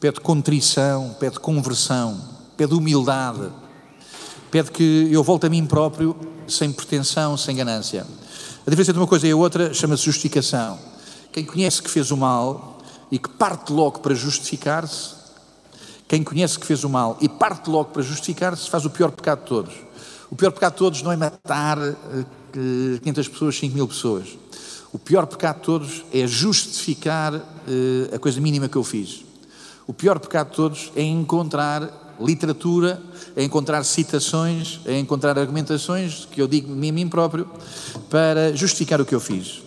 pede 0.00 0.20
contrição, 0.20 1.14
pede 1.20 1.38
conversão, 1.38 2.18
pede 2.56 2.74
humildade, 2.74 3.50
pede 4.50 4.70
que 4.72 5.08
eu 5.12 5.22
volte 5.22 5.46
a 5.46 5.50
mim 5.50 5.64
próprio 5.64 6.31
sem 6.48 6.72
pretensão, 6.72 7.36
sem 7.36 7.56
ganância. 7.56 8.06
A 8.66 8.70
diferença 8.70 8.92
de 8.92 8.98
uma 8.98 9.06
coisa 9.06 9.26
e 9.26 9.30
a 9.30 9.36
outra 9.36 9.74
chama-se 9.74 10.04
justificação. 10.04 10.78
Quem 11.32 11.44
conhece 11.44 11.82
que 11.82 11.90
fez 11.90 12.10
o 12.10 12.16
mal 12.16 12.78
e 13.10 13.18
que 13.18 13.28
parte 13.28 13.72
logo 13.72 14.00
para 14.00 14.14
justificar-se, 14.14 15.14
quem 16.06 16.22
conhece 16.22 16.58
que 16.58 16.66
fez 16.66 16.84
o 16.84 16.88
mal 16.88 17.16
e 17.20 17.28
parte 17.28 17.70
logo 17.70 17.90
para 17.90 18.02
justificar-se, 18.02 18.68
faz 18.68 18.84
o 18.84 18.90
pior 18.90 19.10
pecado 19.10 19.40
de 19.40 19.46
todos. 19.46 19.74
O 20.30 20.36
pior 20.36 20.50
pecado 20.50 20.72
de 20.72 20.78
todos 20.78 21.02
não 21.02 21.10
é 21.12 21.16
matar 21.16 21.78
500 22.52 23.26
eh, 23.26 23.30
pessoas, 23.30 23.58
5 23.58 23.74
mil 23.74 23.88
pessoas. 23.88 24.28
O 24.92 24.98
pior 24.98 25.26
pecado 25.26 25.56
de 25.56 25.62
todos 25.62 26.04
é 26.12 26.26
justificar 26.26 27.34
eh, 27.34 28.14
a 28.14 28.18
coisa 28.18 28.40
mínima 28.40 28.68
que 28.68 28.76
eu 28.76 28.84
fiz. 28.84 29.24
O 29.86 29.92
pior 29.92 30.18
pecado 30.18 30.50
de 30.50 30.56
todos 30.56 30.92
é 30.94 31.02
encontrar 31.02 32.01
literatura, 32.24 33.00
é 33.34 33.42
encontrar 33.42 33.84
citações, 33.84 34.80
é 34.84 34.98
encontrar 34.98 35.38
argumentações 35.38 36.26
que 36.30 36.40
eu 36.40 36.46
digo 36.46 36.72
a 36.72 36.76
mim 36.76 37.08
próprio 37.08 37.48
para 38.08 38.54
justificar 38.54 39.00
o 39.00 39.04
que 39.04 39.14
eu 39.14 39.20
fiz. 39.20 39.62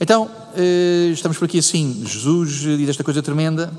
Então, 0.00 0.30
eh, 0.56 1.10
estamos 1.12 1.36
por 1.36 1.44
aqui 1.44 1.58
assim. 1.58 2.02
Jesus 2.06 2.60
diz 2.78 2.88
esta 2.88 3.04
coisa 3.04 3.22
tremenda: 3.22 3.70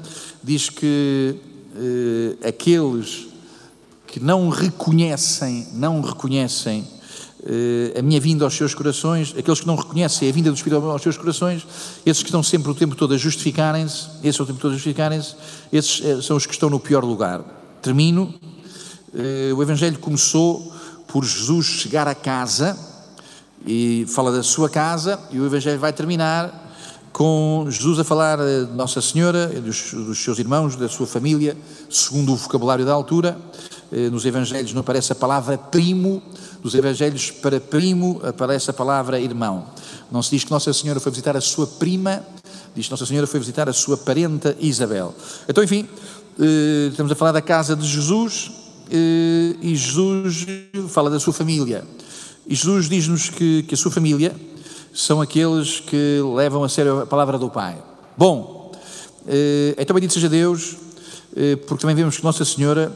diz 0.44 0.70
que 0.70 1.36
eh, 1.76 2.48
aqueles 2.48 3.28
que 4.06 4.20
não 4.20 4.50
reconhecem, 4.50 5.68
não 5.74 6.00
reconhecem 6.00 6.88
eh, 7.44 7.98
a 7.98 8.04
minha 8.04 8.20
vinda 8.20 8.46
aos 8.46 8.54
seus 8.54 8.76
corações, 8.76 9.34
aqueles 9.36 9.62
que 9.62 9.66
não 9.66 9.76
reconhecem 9.76 10.30
a 10.30 10.32
vinda 10.32 10.52
do 10.52 10.56
Espírito 10.56 10.86
aos 10.86 11.02
seus 11.02 11.18
corações, 11.18 11.66
esses 12.06 12.22
que 12.22 12.30
estão 12.30 12.44
sempre 12.44 12.70
o 12.70 12.76
tempo 12.76 12.96
todo 12.96 13.16
a 13.16 13.18
justificarem-se, 13.18 14.08
esses 14.24 14.40
o 14.40 14.46
tempo 14.46 14.60
todo 14.60 14.72
a 14.72 14.76
justificarem-se, 14.76 15.36
esses 15.74 16.24
são 16.24 16.38
os 16.38 16.46
que 16.46 16.54
estão 16.54 16.70
no 16.70 16.80
pior 16.80 17.04
lugar. 17.04 17.61
Termino. 17.82 18.34
Eh, 19.14 19.52
o 19.56 19.62
Evangelho 19.62 19.98
começou 19.98 20.72
por 21.08 21.26
Jesus 21.26 21.66
chegar 21.66 22.08
a 22.08 22.14
casa 22.14 22.78
e 23.66 24.06
fala 24.08 24.32
da 24.32 24.44
sua 24.44 24.70
casa, 24.70 25.20
e 25.32 25.40
o 25.40 25.46
Evangelho 25.46 25.80
vai 25.80 25.92
terminar 25.92 26.72
com 27.12 27.66
Jesus 27.70 28.00
a 28.00 28.04
falar 28.04 28.38
de 28.38 28.72
Nossa 28.74 29.02
Senhora, 29.02 29.48
dos, 29.48 30.20
seus 30.24 30.40
irmãos, 30.40 30.76
da 30.76 30.88
sua 30.88 31.08
família, 31.08 31.58
segundo 31.90 32.34
o 32.34 32.36
vocabulário 32.36 32.86
da 32.86 32.94
altura. 32.94 33.38
Nos 34.12 34.26
Evangelhos 34.26 34.74
não 34.74 34.80
aparece 34.80 35.12
a 35.12 35.16
palavra 35.16 35.58
primo, 35.58 36.22
dos 36.62 36.74
Evangelhos 36.76 37.30
para 37.32 37.60
primo 37.60 38.22
aparece 38.24 38.70
a 38.70 38.74
palavra 38.74 39.20
irmão. 39.20 39.66
Não 40.12 40.22
se 40.22 40.32
diz 40.32 40.44
que 40.44 40.52
Nossa 40.52 40.72
Senhora 40.72 41.00
foi 41.00 41.12
visitar 41.12 41.36
a 41.36 41.42
sua 41.42 41.68
prima, 41.68 42.24
diz 42.76 42.86
que 42.86 42.92
Nossa 42.92 43.06
Senhora 43.06 43.28
foi 43.28 43.40
visitar 43.40 43.68
a 43.68 43.74
sua 43.74 43.98
parenta 43.98 44.56
Isabel. 44.60 45.14
Então, 45.48 45.64
enfim, 45.64 45.88
eh, 45.90 46.21
estamos 46.90 47.12
a 47.12 47.16
falar 47.16 47.32
da 47.32 47.42
casa 47.42 47.76
de 47.76 47.86
Jesus 47.88 48.52
eh, 48.90 49.56
e 49.62 49.76
Jesus 49.76 50.48
fala 50.90 51.10
da 51.10 51.20
sua 51.20 51.34
família. 51.34 51.84
E 52.48 52.56
Jesus 52.56 52.90
diz-nos 52.90 53.30
que, 53.30 53.64
que 53.64 53.74
a 53.74 53.78
sua 53.78 53.92
família 53.92 54.36
são 54.94 55.22
aqueles 55.22 55.80
que 55.80 56.22
levam 56.36 56.64
a 56.64 56.70
sério 56.70 57.02
a 57.02 57.06
palavra 57.06 57.38
do 57.38 57.50
Pai. 57.50 57.82
Bom, 58.18 58.72
eh, 59.28 59.76
então 59.78 59.94
bendito 59.94 60.14
seja 60.14 60.30
Deus, 60.30 60.76
porque 61.66 61.82
também 61.82 61.96
vemos 61.96 62.18
que 62.18 62.24
Nossa 62.24 62.44
Senhora 62.44 62.92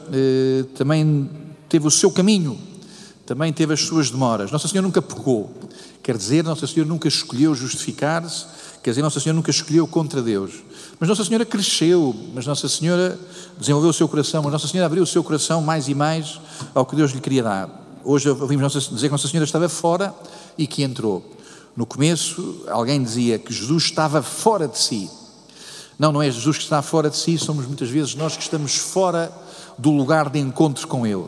também 0.75 1.29
teve 1.69 1.87
o 1.87 1.91
seu 1.91 2.11
caminho 2.11 2.59
também 3.25 3.51
teve 3.51 3.73
as 3.73 3.81
suas 3.81 4.11
demoras. 4.11 4.51
Nossa 4.51 4.67
Senhora 4.67 4.85
nunca 4.85 5.01
pecou, 5.01 5.51
quer 6.03 6.15
dizer, 6.15 6.43
Nossa 6.43 6.67
Senhora 6.67 6.87
nunca 6.87 7.07
escolheu 7.07 7.55
justificar-se, 7.55 8.45
quer 8.85 8.91
dizer, 8.91 9.01
Nossa 9.01 9.19
Senhora 9.19 9.35
nunca 9.35 9.49
escolheu 9.49 9.87
contra 9.87 10.21
Deus. 10.21 10.63
Mas 10.99 11.09
Nossa 11.09 11.25
Senhora 11.25 11.43
cresceu, 11.43 12.15
mas 12.35 12.45
Nossa 12.45 12.69
Senhora 12.69 13.17
desenvolveu 13.57 13.89
o 13.89 13.93
seu 13.93 14.07
coração, 14.07 14.43
mas 14.43 14.51
Nossa 14.51 14.67
Senhora 14.67 14.85
abriu 14.85 15.01
o 15.01 15.07
seu 15.07 15.23
coração 15.23 15.59
mais 15.59 15.87
e 15.87 15.95
mais 15.95 16.39
ao 16.71 16.85
que 16.85 16.95
Deus 16.95 17.11
lhe 17.11 17.19
queria 17.19 17.41
dar. 17.41 17.67
Hoje 18.03 18.29
ouvimos 18.29 18.71
dizer 18.73 19.07
que 19.07 19.11
Nossa 19.11 19.27
Senhora 19.27 19.43
estava 19.43 19.67
fora 19.67 20.13
e 20.55 20.67
que 20.67 20.83
entrou. 20.83 21.25
No 21.75 21.83
começo, 21.83 22.63
alguém 22.67 23.01
dizia 23.01 23.39
que 23.39 23.51
Jesus 23.51 23.85
estava 23.85 24.21
fora 24.21 24.67
de 24.67 24.77
si. 24.77 25.09
Não, 25.97 26.11
não 26.11 26.21
é 26.21 26.29
Jesus 26.29 26.57
que 26.57 26.63
está 26.63 26.79
fora 26.83 27.09
de 27.09 27.17
si, 27.17 27.39
somos 27.39 27.65
muitas 27.65 27.89
vezes 27.89 28.13
nós 28.13 28.37
que 28.37 28.43
estamos 28.43 28.75
fora 28.75 29.31
do 29.79 29.89
lugar 29.89 30.29
de 30.29 30.37
encontro 30.37 30.87
com 30.87 31.07
Ele. 31.07 31.25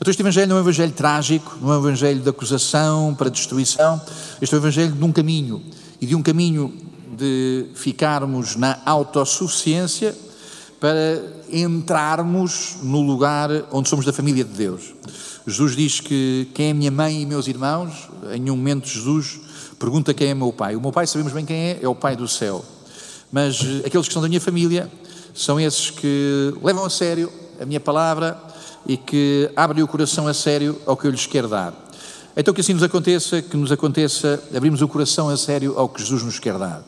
Então, 0.00 0.10
este 0.10 0.22
Evangelho 0.22 0.48
não 0.48 0.56
é 0.56 0.60
um 0.60 0.62
Evangelho 0.62 0.92
trágico, 0.92 1.58
não 1.60 1.74
é 1.74 1.76
um 1.76 1.80
Evangelho 1.80 2.20
de 2.20 2.28
acusação 2.30 3.14
para 3.14 3.28
destruição, 3.28 4.00
este 4.40 4.54
é 4.54 4.56
um 4.56 4.60
Evangelho 4.62 4.92
de 4.92 5.04
um 5.04 5.12
caminho 5.12 5.62
e 6.00 6.06
de 6.06 6.14
um 6.14 6.22
caminho 6.22 6.72
de 7.16 7.66
ficarmos 7.74 8.56
na 8.56 8.78
autossuficiência 8.86 10.16
para 10.78 11.22
entrarmos 11.52 12.76
no 12.82 13.00
lugar 13.02 13.50
onde 13.70 13.88
somos 13.88 14.06
da 14.06 14.12
família 14.12 14.44
de 14.44 14.52
Deus. 14.52 14.94
Jesus 15.46 15.76
diz 15.76 16.00
que 16.00 16.48
quem 16.54 16.70
é 16.70 16.72
minha 16.72 16.90
mãe 16.90 17.22
e 17.22 17.26
meus 17.26 17.46
irmãos, 17.46 18.08
em 18.32 18.50
um 18.50 18.56
momento 18.56 18.88
Jesus 18.88 19.40
pergunta 19.78 20.14
quem 20.14 20.28
é 20.28 20.34
meu 20.34 20.52
pai. 20.52 20.76
O 20.76 20.80
meu 20.80 20.92
pai 20.92 21.06
sabemos 21.06 21.32
bem 21.32 21.44
quem 21.44 21.56
é, 21.56 21.78
é 21.82 21.88
o 21.88 21.94
pai 21.94 22.14
do 22.14 22.28
céu. 22.28 22.64
Mas 23.32 23.60
eh, 23.62 23.86
aqueles 23.86 24.06
que 24.06 24.12
são 24.12 24.20
da 24.22 24.28
minha 24.28 24.40
família 24.40 24.90
são 25.34 25.58
esses 25.58 25.90
que 25.90 26.54
levam 26.62 26.84
a 26.84 26.90
sério 26.90 27.32
a 27.60 27.66
minha 27.66 27.80
palavra, 27.80 28.40
e 28.86 28.96
que 28.96 29.50
abrem 29.54 29.84
o 29.84 29.88
coração 29.88 30.26
a 30.26 30.32
sério 30.32 30.80
ao 30.86 30.96
que 30.96 31.06
eu 31.06 31.10
lhes 31.10 31.26
quero 31.26 31.48
dar. 31.48 31.74
Então 32.36 32.54
que 32.54 32.60
assim 32.60 32.72
nos 32.72 32.82
aconteça, 32.82 33.42
que 33.42 33.56
nos 33.56 33.72
aconteça, 33.72 34.42
abrimos 34.54 34.82
o 34.82 34.88
coração 34.88 35.28
a 35.28 35.36
sério 35.36 35.76
ao 35.76 35.88
que 35.88 36.00
Jesus 36.00 36.22
nos 36.22 36.38
quer 36.38 36.58
dar. 36.58 36.82